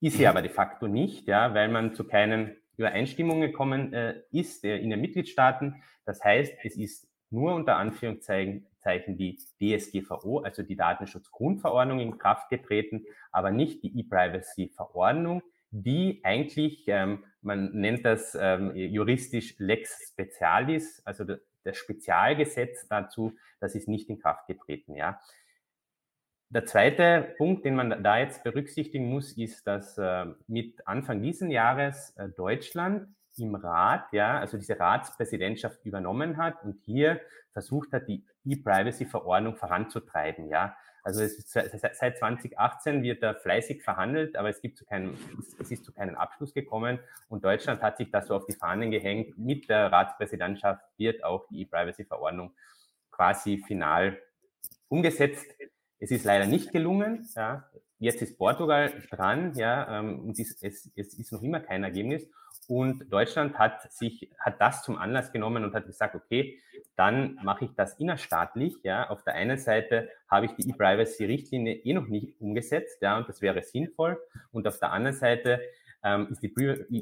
[0.00, 0.28] Ist sie mhm.
[0.28, 4.90] aber de facto nicht, ja, weil man zu keinen Übereinstimmungen gekommen äh, ist äh, in
[4.90, 5.82] den Mitgliedstaaten.
[6.04, 8.66] Das heißt, es ist nur unter Anführungszeichen
[9.16, 15.42] die DSGVO, also die Datenschutzgrundverordnung in Kraft getreten, aber nicht die E-Privacy-Verordnung,
[15.74, 23.74] die eigentlich, ähm, man nennt das ähm, juristisch Lex Specialis, also das Spezialgesetz dazu, das
[23.74, 24.94] ist nicht in Kraft getreten.
[24.94, 25.20] Ja.
[26.48, 31.50] Der zweite Punkt, den man da jetzt berücksichtigen muss, ist, dass äh, mit Anfang dieses
[31.50, 37.20] Jahres äh, Deutschland im Rat, ja, also diese Ratspräsidentschaft übernommen hat und hier
[37.52, 40.76] versucht hat, die E-Privacy-Verordnung voranzutreiben, ja.
[41.04, 45.14] Also seit 2018 wird da fleißig verhandelt, aber es gibt zu keinem,
[45.60, 46.98] es ist zu keinem Abschluss gekommen
[47.28, 49.36] und Deutschland hat sich das so auf die Fahnen gehängt.
[49.36, 52.54] Mit der Ratspräsidentschaft wird auch die E-Privacy-Verordnung
[53.10, 54.18] quasi final
[54.88, 55.46] umgesetzt.
[55.98, 57.28] Es ist leider nicht gelungen.
[57.34, 57.68] Ja.
[57.98, 62.26] Jetzt ist Portugal dran, ja, ähm, und es es, es ist noch immer kein Ergebnis.
[62.68, 66.58] Und Deutschland hat sich, hat das zum Anlass genommen und hat gesagt, okay,
[66.96, 68.76] dann mache ich das innerstaatlich.
[68.82, 73.28] Ja, auf der einen Seite habe ich die E-Privacy-Richtlinie eh noch nicht umgesetzt, ja, und
[73.28, 74.20] das wäre sinnvoll.
[74.52, 75.60] Und auf der anderen Seite
[76.04, 76.52] ähm, ist die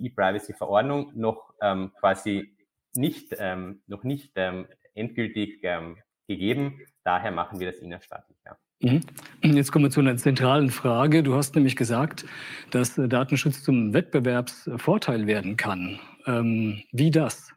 [0.06, 2.56] E-Privacy-Verordnung noch ähm, quasi
[2.94, 5.98] nicht, ähm, noch nicht ähm, endgültig ähm,
[6.28, 6.80] gegeben.
[7.04, 8.38] Daher machen wir das innerstaatlich.
[8.46, 8.56] Ja.
[8.82, 9.00] Mhm.
[9.42, 11.22] Jetzt kommen wir zu einer zentralen Frage.
[11.22, 12.24] Du hast nämlich gesagt,
[12.72, 16.00] dass Datenschutz zum Wettbewerbsvorteil werden kann.
[16.26, 17.52] Ähm, wie das?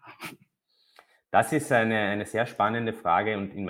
[1.32, 3.67] Das ist eine, eine sehr spannende Frage und in,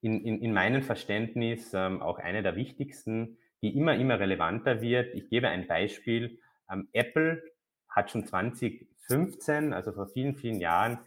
[0.00, 5.14] in, in, in meinem Verständnis ähm, auch eine der wichtigsten, die immer, immer relevanter wird.
[5.14, 6.40] Ich gebe ein Beispiel.
[6.70, 7.42] Ähm, Apple
[7.88, 10.98] hat schon 2015, also vor vielen, vielen Jahren,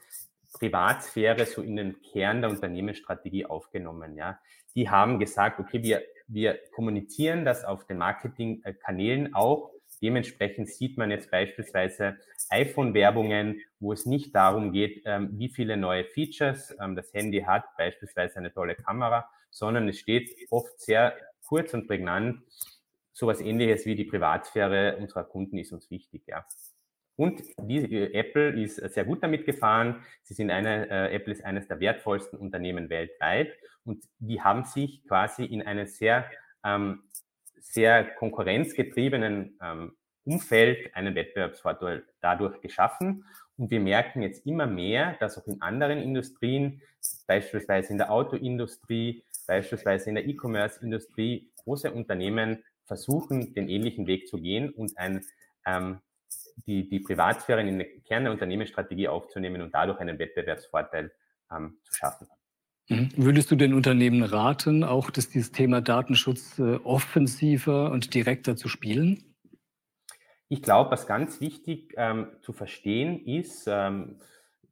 [0.54, 4.16] Privatsphäre so in den Kern der Unternehmensstrategie aufgenommen.
[4.16, 4.40] Ja,
[4.76, 9.72] die haben gesagt, okay, wir wir kommunizieren das auf den Marketingkanälen auch.
[10.02, 12.18] Dementsprechend sieht man jetzt beispielsweise
[12.50, 17.66] iPhone-Werbungen, wo es nicht darum geht, ähm, wie viele neue Features ähm, das Handy hat,
[17.78, 22.44] beispielsweise eine tolle Kamera, sondern es steht oft sehr kurz und prägnant,
[23.12, 26.22] sowas ähnliches wie die Privatsphäre unserer Kunden ist uns wichtig.
[26.28, 26.46] Ja.
[27.20, 30.06] Und die, äh, Apple ist sehr gut damit gefahren.
[30.24, 33.52] Sie sind eine, äh, Apple ist eines der wertvollsten Unternehmen weltweit
[33.84, 36.32] und die haben sich quasi in einem sehr,
[36.64, 37.04] ähm,
[37.60, 43.26] sehr konkurrenzgetriebenen ähm, Umfeld einen Wettbewerbsvorteil dadurch geschaffen.
[43.58, 46.82] Und wir merken jetzt immer mehr, dass auch in anderen Industrien,
[47.28, 54.38] beispielsweise in der Autoindustrie, beispielsweise in der E-Commerce-Industrie, große Unternehmen versuchen, den ähnlichen Weg zu
[54.38, 55.26] gehen und ein
[55.66, 56.00] ähm,
[56.66, 61.12] die, die Privatsphäre in den Kern der Unternehmensstrategie aufzunehmen und dadurch einen Wettbewerbsvorteil
[61.52, 62.28] ähm, zu schaffen.
[62.90, 63.12] Mhm.
[63.16, 68.68] Würdest du den Unternehmen raten, auch dass dieses Thema Datenschutz äh, offensiver und direkter zu
[68.68, 69.36] spielen?
[70.48, 74.20] Ich glaube, was ganz wichtig ähm, zu verstehen ist, ähm,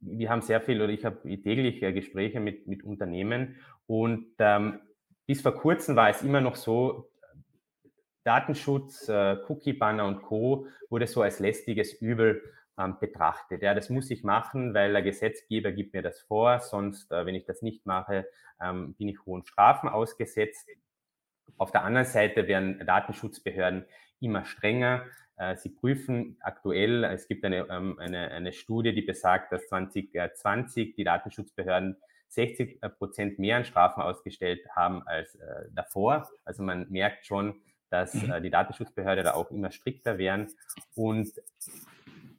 [0.00, 4.80] wir haben sehr viel oder ich habe täglich äh, Gespräche mit, mit Unternehmen und ähm,
[5.26, 7.07] bis vor kurzem war es immer noch so,
[8.28, 10.66] Datenschutz, äh, Cookie-Banner und Co.
[10.90, 12.42] wurde so als lästiges Übel
[12.78, 13.62] ähm, betrachtet.
[13.62, 17.34] Ja, das muss ich machen, weil der Gesetzgeber gibt mir das vor, sonst, äh, wenn
[17.34, 18.28] ich das nicht mache,
[18.60, 20.68] ähm, bin ich hohen Strafen ausgesetzt.
[21.56, 23.86] Auf der anderen Seite werden Datenschutzbehörden
[24.20, 25.06] immer strenger.
[25.38, 30.94] Äh, sie prüfen aktuell, es gibt eine, ähm, eine, eine Studie, die besagt, dass 2020
[30.96, 31.96] die Datenschutzbehörden
[32.28, 35.38] 60 Prozent mehr an Strafen ausgestellt haben als
[35.70, 36.28] davor.
[36.44, 38.32] Also man merkt schon, dass mhm.
[38.32, 40.48] äh, die Datenschutzbehörde da auch immer strikter werden.
[40.94, 41.28] Und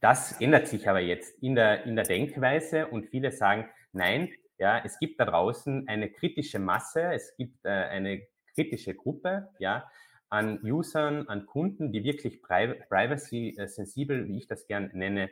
[0.02, 4.82] das ändert sich aber jetzt in der, in der Denkweise und viele sagen, nein, ja,
[4.84, 8.22] es gibt da draußen eine kritische Masse, es gibt äh, eine
[8.54, 9.90] kritische Gruppe, ja,
[10.30, 15.30] an Usern, an Kunden, die wirklich privacy-sensibel, wie ich das gern nenne,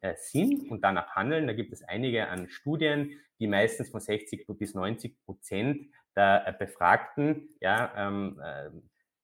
[0.00, 1.46] äh, sind und danach handeln.
[1.46, 6.52] Da gibt es einige an Studien, die meistens von 60 bis 90 Prozent der äh,
[6.52, 8.70] Befragten, ja, ähm, äh,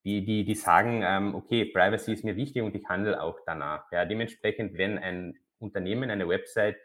[0.04, 3.90] die, die, die sagen, ähm, okay, Privacy ist mir wichtig und ich handle auch danach.
[3.92, 6.76] Ja, dementsprechend, wenn ein Unternehmen, eine Website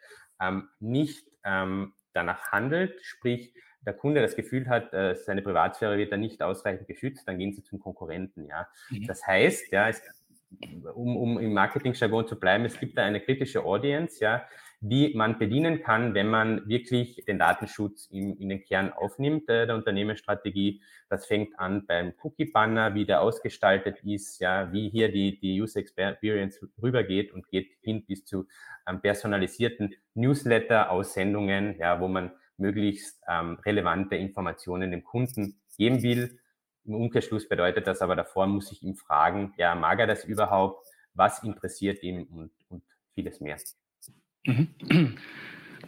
[0.42, 3.54] ähm, nicht ähm, danach handelt, sprich
[3.86, 7.54] der Kunde das Gefühl hat, äh, seine Privatsphäre wird da nicht ausreichend geschützt, dann gehen
[7.54, 8.48] sie zum Konkurrenten.
[8.48, 9.06] Ja, mhm.
[9.06, 10.02] das heißt, ja, es,
[10.94, 14.48] um, um im Marketing-Jargon zu bleiben, es gibt da eine kritische Audience, ja,
[14.82, 19.66] die man bedienen kann, wenn man wirklich den Datenschutz in, in den Kern aufnimmt äh,
[19.66, 20.82] der Unternehmensstrategie.
[21.10, 25.80] Das fängt an beim Cookie-Banner, wie der ausgestaltet ist, ja, wie hier die, die User
[25.80, 28.48] Experience rübergeht und geht hin bis zu
[28.88, 36.40] ähm, personalisierten Newsletter-Aussendungen, ja, wo man möglichst ähm, relevante Informationen dem Kunden geben will.
[36.86, 40.88] Im Umkehrschluss bedeutet das aber davor, muss ich ihm fragen, ja, mag er das überhaupt?
[41.14, 42.84] Was interessiert ihn und, und
[43.16, 43.58] vieles mehr.
[44.46, 45.16] Mhm.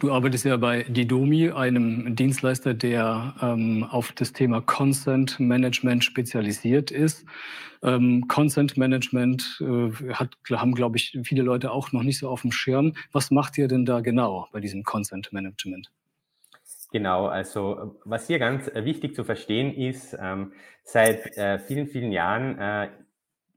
[0.00, 6.92] Du arbeitest ja bei Didomi, einem Dienstleister, der ähm, auf das Thema Consent Management spezialisiert
[6.92, 7.26] ist.
[7.82, 12.42] Ähm, Consent Management äh, hat, haben, glaube ich, viele Leute auch noch nicht so auf
[12.42, 12.94] dem Schirm.
[13.10, 15.90] Was macht ihr denn da genau bei diesem Consent Management?
[16.92, 20.52] Genau, also was hier ganz äh, wichtig zu verstehen ist, ähm,
[20.84, 22.88] seit äh, vielen, vielen Jahren äh,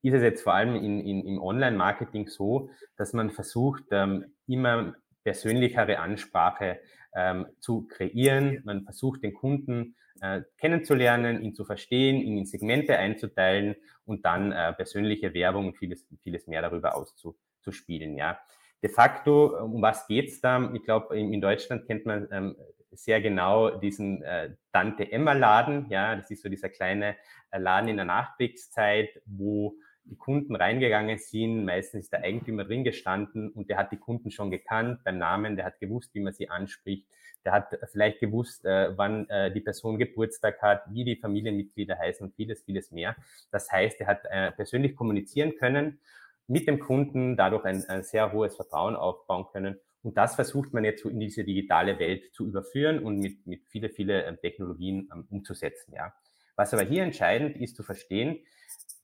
[0.01, 4.95] ist es jetzt vor allem in, in, im Online-Marketing so, dass man versucht, ähm, immer
[5.23, 6.79] persönlichere Ansprache
[7.15, 8.61] ähm, zu kreieren.
[8.63, 13.75] Man versucht den Kunden äh, kennenzulernen, ihn zu verstehen, ihn in Segmente einzuteilen
[14.05, 18.17] und dann äh, persönliche Werbung und vieles, vieles mehr darüber auszuspielen.
[18.17, 18.39] Ja.
[18.83, 20.71] De facto, um was geht's da?
[20.73, 22.55] Ich glaube, in, in, Deutschland kennt man ähm,
[22.91, 25.87] sehr genau diesen äh, Tante Emma Laden.
[25.89, 27.15] Ja, das ist so dieser kleine
[27.51, 29.75] äh, Laden in der Nachkriegszeit, wo
[30.05, 31.65] die Kunden reingegangen sind.
[31.65, 35.55] Meistens ist der Eigentümer drin gestanden und der hat die Kunden schon gekannt beim Namen,
[35.55, 37.07] der hat gewusst, wie man sie anspricht.
[37.43, 42.25] Der hat vielleicht gewusst, äh, wann äh, die Person Geburtstag hat, wie die Familienmitglieder heißen
[42.25, 43.15] und vieles, vieles mehr.
[43.51, 45.99] Das heißt, er hat äh, persönlich kommunizieren können
[46.47, 49.79] mit dem Kunden, dadurch ein, ein sehr hohes Vertrauen aufbauen können.
[50.03, 53.65] Und das versucht man jetzt so in diese digitale Welt zu überführen und mit, mit
[53.67, 55.93] viele, viele ähm, Technologien ähm, umzusetzen.
[55.95, 56.13] Ja.
[56.55, 58.39] Was aber hier entscheidend ist zu verstehen,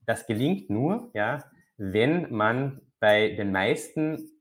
[0.07, 1.43] das gelingt nur, ja,
[1.77, 4.31] wenn man bei den meisten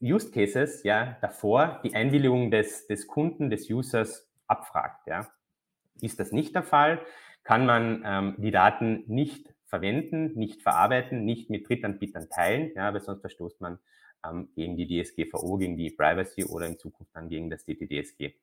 [0.00, 5.08] Use Cases ja davor die Einwilligung des, des Kunden, des Users abfragt.
[5.08, 5.28] Ja.
[6.00, 7.00] Ist das nicht der Fall,
[7.42, 13.00] kann man ähm, die Daten nicht verwenden, nicht verarbeiten, nicht mit Drittanbietern teilen, ja, weil
[13.00, 13.78] sonst verstoßt man
[14.24, 18.34] ähm, gegen die DSGVO, gegen die Privacy oder in Zukunft dann gegen das DTDSG.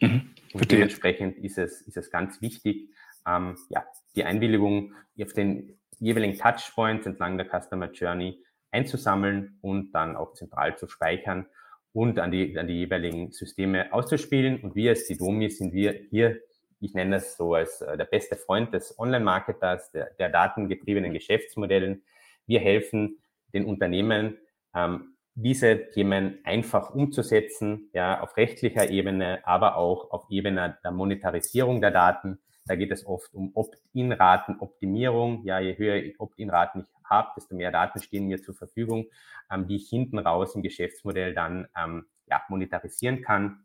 [0.00, 0.30] Mhm.
[0.52, 2.90] Und dementsprechend ist es, ist es ganz wichtig,
[3.26, 3.84] ähm, ja,
[4.14, 10.76] die Einwilligung auf den jeweiligen Touchpoints entlang der Customer Journey einzusammeln und dann auch zentral
[10.76, 11.46] zu speichern
[11.92, 14.60] und an die, an die jeweiligen Systeme auszuspielen.
[14.60, 16.38] Und wir als Didomi sind wir hier,
[16.78, 22.02] ich nenne das so als äh, der beste Freund des Online-Marketers, der, der datengetriebenen Geschäftsmodellen.
[22.46, 23.18] Wir helfen
[23.54, 24.36] den Unternehmen,
[24.74, 31.80] ähm, diese Themen einfach umzusetzen, ja, auf rechtlicher Ebene, aber auch auf Ebene der Monetarisierung
[31.80, 35.44] der Daten, da geht es oft um Opt-in-Raten-Optimierung.
[35.44, 39.06] Ja, je höher Opt-in-Raten ich habe, desto mehr Daten stehen mir zur Verfügung,
[39.50, 43.64] ähm, die ich hinten raus im Geschäftsmodell dann ähm, ja, monetarisieren kann.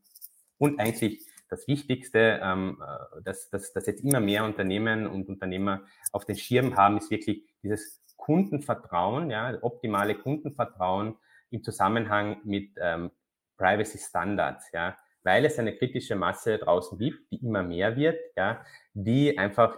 [0.58, 5.82] Und eigentlich das Wichtigste, ähm, äh, dass, dass, dass jetzt immer mehr Unternehmen und Unternehmer
[6.12, 11.16] auf den Schirm haben, ist wirklich dieses Kundenvertrauen, ja, optimale Kundenvertrauen
[11.50, 13.10] im Zusammenhang mit ähm,
[13.58, 18.64] Privacy Standards, ja weil es eine kritische Masse draußen gibt, die immer mehr wird, ja,
[18.94, 19.78] die einfach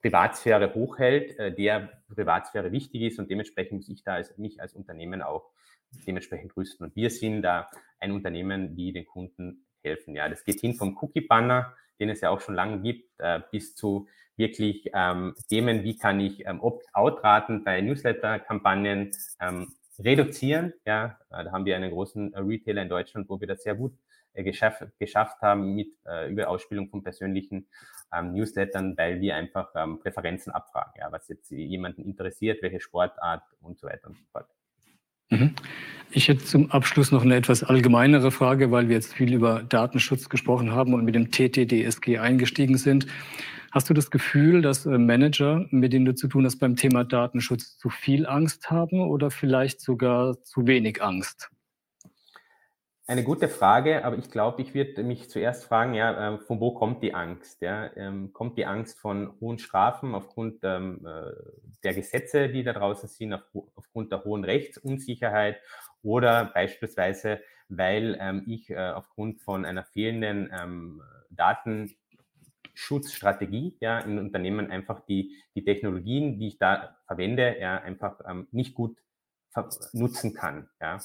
[0.00, 4.74] Privatsphäre hochhält, äh, der Privatsphäre wichtig ist und dementsprechend muss ich da als, mich als
[4.74, 5.50] Unternehmen auch
[6.06, 6.84] dementsprechend rüsten.
[6.86, 10.14] Und wir sind da ein Unternehmen, die den Kunden helfen.
[10.14, 13.74] Ja, das geht hin vom Cookie-Banner, den es ja auch schon lange gibt, äh, bis
[13.74, 19.10] zu wirklich ähm, Themen, wie kann ich ähm, Opt-out-Raten bei Newsletter-Kampagnen
[19.40, 20.72] ähm, reduzieren.
[20.86, 23.74] Ja, äh, da haben wir einen großen äh, Retailer in Deutschland, wo wir das sehr
[23.74, 23.92] gut
[24.34, 27.66] geschafft, geschafft haben mit äh, über Ausspielung von persönlichen
[28.12, 33.42] ähm, Newslettern, weil wir einfach ähm, Präferenzen abfragen, ja, was jetzt jemanden interessiert, welche Sportart
[33.60, 34.48] und so weiter und so fort.
[35.30, 35.54] Mhm.
[36.10, 40.28] Ich hätte zum Abschluss noch eine etwas allgemeinere Frage, weil wir jetzt viel über Datenschutz
[40.28, 43.06] gesprochen haben und mit dem TTDSG eingestiegen sind.
[43.70, 47.04] Hast du das Gefühl, dass äh, Manager, mit denen du zu tun hast beim Thema
[47.04, 51.50] Datenschutz, zu viel Angst haben oder vielleicht sogar zu wenig Angst?
[53.10, 56.70] Eine gute Frage, aber ich glaube, ich würde mich zuerst fragen, ja, ähm, von wo
[56.70, 57.60] kommt die Angst?
[57.60, 57.90] Ja?
[57.96, 61.32] Ähm, kommt die Angst von hohen Strafen aufgrund ähm, äh,
[61.82, 63.42] der Gesetze, die da draußen sind, auf,
[63.74, 65.60] aufgrund der hohen Rechtsunsicherheit
[66.04, 74.70] oder beispielsweise, weil ähm, ich äh, aufgrund von einer fehlenden ähm, Datenschutzstrategie ja, in Unternehmen
[74.70, 78.96] einfach die, die Technologien, die ich da verwende, ja, einfach ähm, nicht gut
[79.94, 80.68] nutzen kann.
[80.80, 81.00] Ja.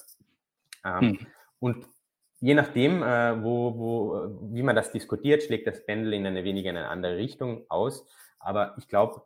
[0.84, 1.18] Hm.
[1.58, 1.88] Und
[2.46, 6.70] je nachdem, äh, wo, wo, wie man das diskutiert, schlägt das Pendel in eine weniger
[6.70, 8.06] in eine andere Richtung aus.
[8.38, 9.24] Aber ich glaube,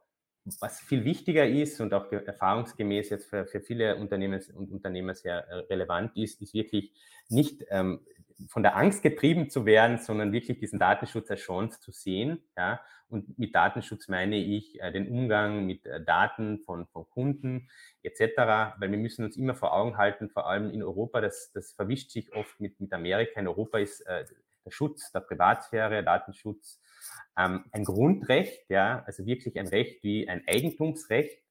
[0.62, 5.46] was viel wichtiger ist und auch erfahrungsgemäß jetzt für, für viele Unternehmen und Unternehmer sehr
[5.50, 6.94] äh, relevant ist, ist wirklich
[7.28, 8.00] nicht ähm,
[8.48, 12.44] von der Angst getrieben zu werden, sondern wirklich diesen Datenschutz als Chance zu sehen.
[12.58, 12.82] Ja?
[13.10, 17.70] Und mit Datenschutz meine ich äh, den Umgang mit äh, Daten von, von Kunden
[18.04, 18.38] etc.,
[18.78, 22.12] weil wir müssen uns immer vor Augen halten, vor allem in Europa, das, das verwischt
[22.12, 23.40] sich oft mit, mit Amerika.
[23.40, 24.26] In Europa ist äh,
[24.64, 26.80] der Schutz der Privatsphäre, Datenschutz
[27.38, 31.42] ähm, ein Grundrecht, ja, also wirklich ein Recht wie ein Eigentumsrecht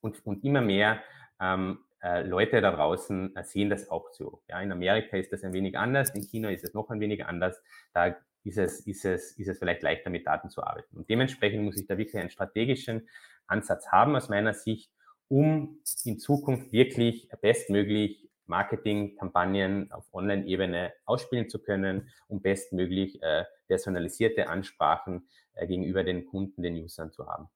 [0.00, 1.02] und, und immer mehr
[1.40, 4.42] ähm, äh, Leute da draußen äh, sehen das auch so.
[4.48, 7.24] Ja, in Amerika ist das ein wenig anders, in China ist es noch ein wenig
[7.24, 7.62] anders.
[7.92, 10.96] Da ist es, ist es, ist es vielleicht leichter, mit Daten zu arbeiten.
[10.96, 13.08] Und dementsprechend muss ich da wirklich einen strategischen
[13.46, 14.92] Ansatz haben aus meiner Sicht,
[15.28, 24.48] um in Zukunft wirklich bestmöglich Marketingkampagnen auf Online-Ebene ausspielen zu können, um bestmöglich äh, personalisierte
[24.48, 27.48] Ansprachen äh, gegenüber den Kunden, den Usern zu haben.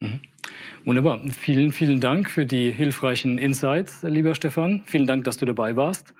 [0.00, 0.20] Mhm.
[0.84, 1.20] Wunderbar.
[1.30, 4.82] Vielen, vielen Dank für die hilfreichen Insights, lieber Stefan.
[4.86, 6.14] Vielen Dank, dass du dabei warst.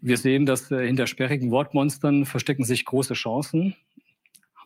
[0.00, 3.76] Wir sehen, dass äh, hinter sperrigen Wortmonstern verstecken sich große Chancen.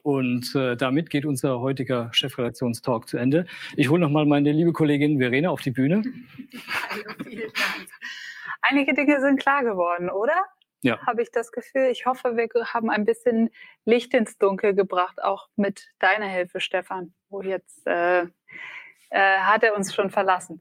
[0.03, 3.47] Und äh, damit geht unser heutiger Chefredaktionstalk zu Ende.
[3.77, 6.03] Ich hole nochmal meine liebe Kollegin Verena auf die Bühne.
[6.91, 7.89] Hallo, vielen Dank.
[8.61, 10.45] Einige Dinge sind klar geworden, oder?
[10.83, 11.01] Ja.
[11.07, 11.89] Habe ich das Gefühl.
[11.91, 13.49] Ich hoffe, wir haben ein bisschen
[13.87, 18.27] Licht ins Dunkel gebracht, auch mit deiner Hilfe, Stefan, wo jetzt äh,
[19.15, 20.61] äh, hat er uns schon verlassen.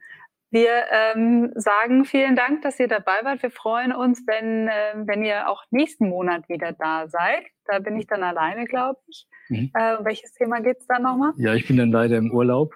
[0.52, 3.42] Wir ähm, sagen vielen Dank, dass ihr dabei wart.
[3.42, 7.44] Wir freuen uns, wenn, äh, wenn ihr auch nächsten Monat wieder da seid.
[7.66, 9.26] Da bin ich dann alleine, glaube ich.
[9.50, 9.72] Mhm.
[9.74, 11.34] Äh, welches Thema geht es da nochmal?
[11.38, 12.76] Ja, ich bin dann leider im Urlaub.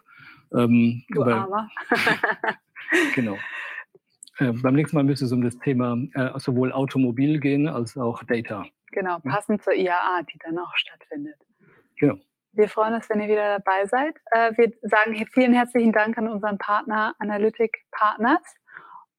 [0.55, 1.69] Ähm, du aber, Armer.
[3.13, 3.37] genau.
[4.39, 8.23] Äh, beim nächsten Mal müsste es um das Thema äh, sowohl Automobil gehen als auch
[8.23, 8.65] Data.
[8.91, 11.37] Genau, passend zur IAA, die dann auch stattfindet.
[11.97, 12.17] Genau.
[12.57, 14.15] Wir freuen uns, wenn ihr wieder dabei seid.
[14.31, 18.41] Äh, wir sagen vielen herzlichen Dank an unseren Partner Analytic Partners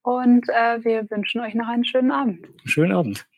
[0.03, 2.49] und äh, wir wünschen euch noch einen schönen Abend.
[2.65, 3.29] Schönen Abend.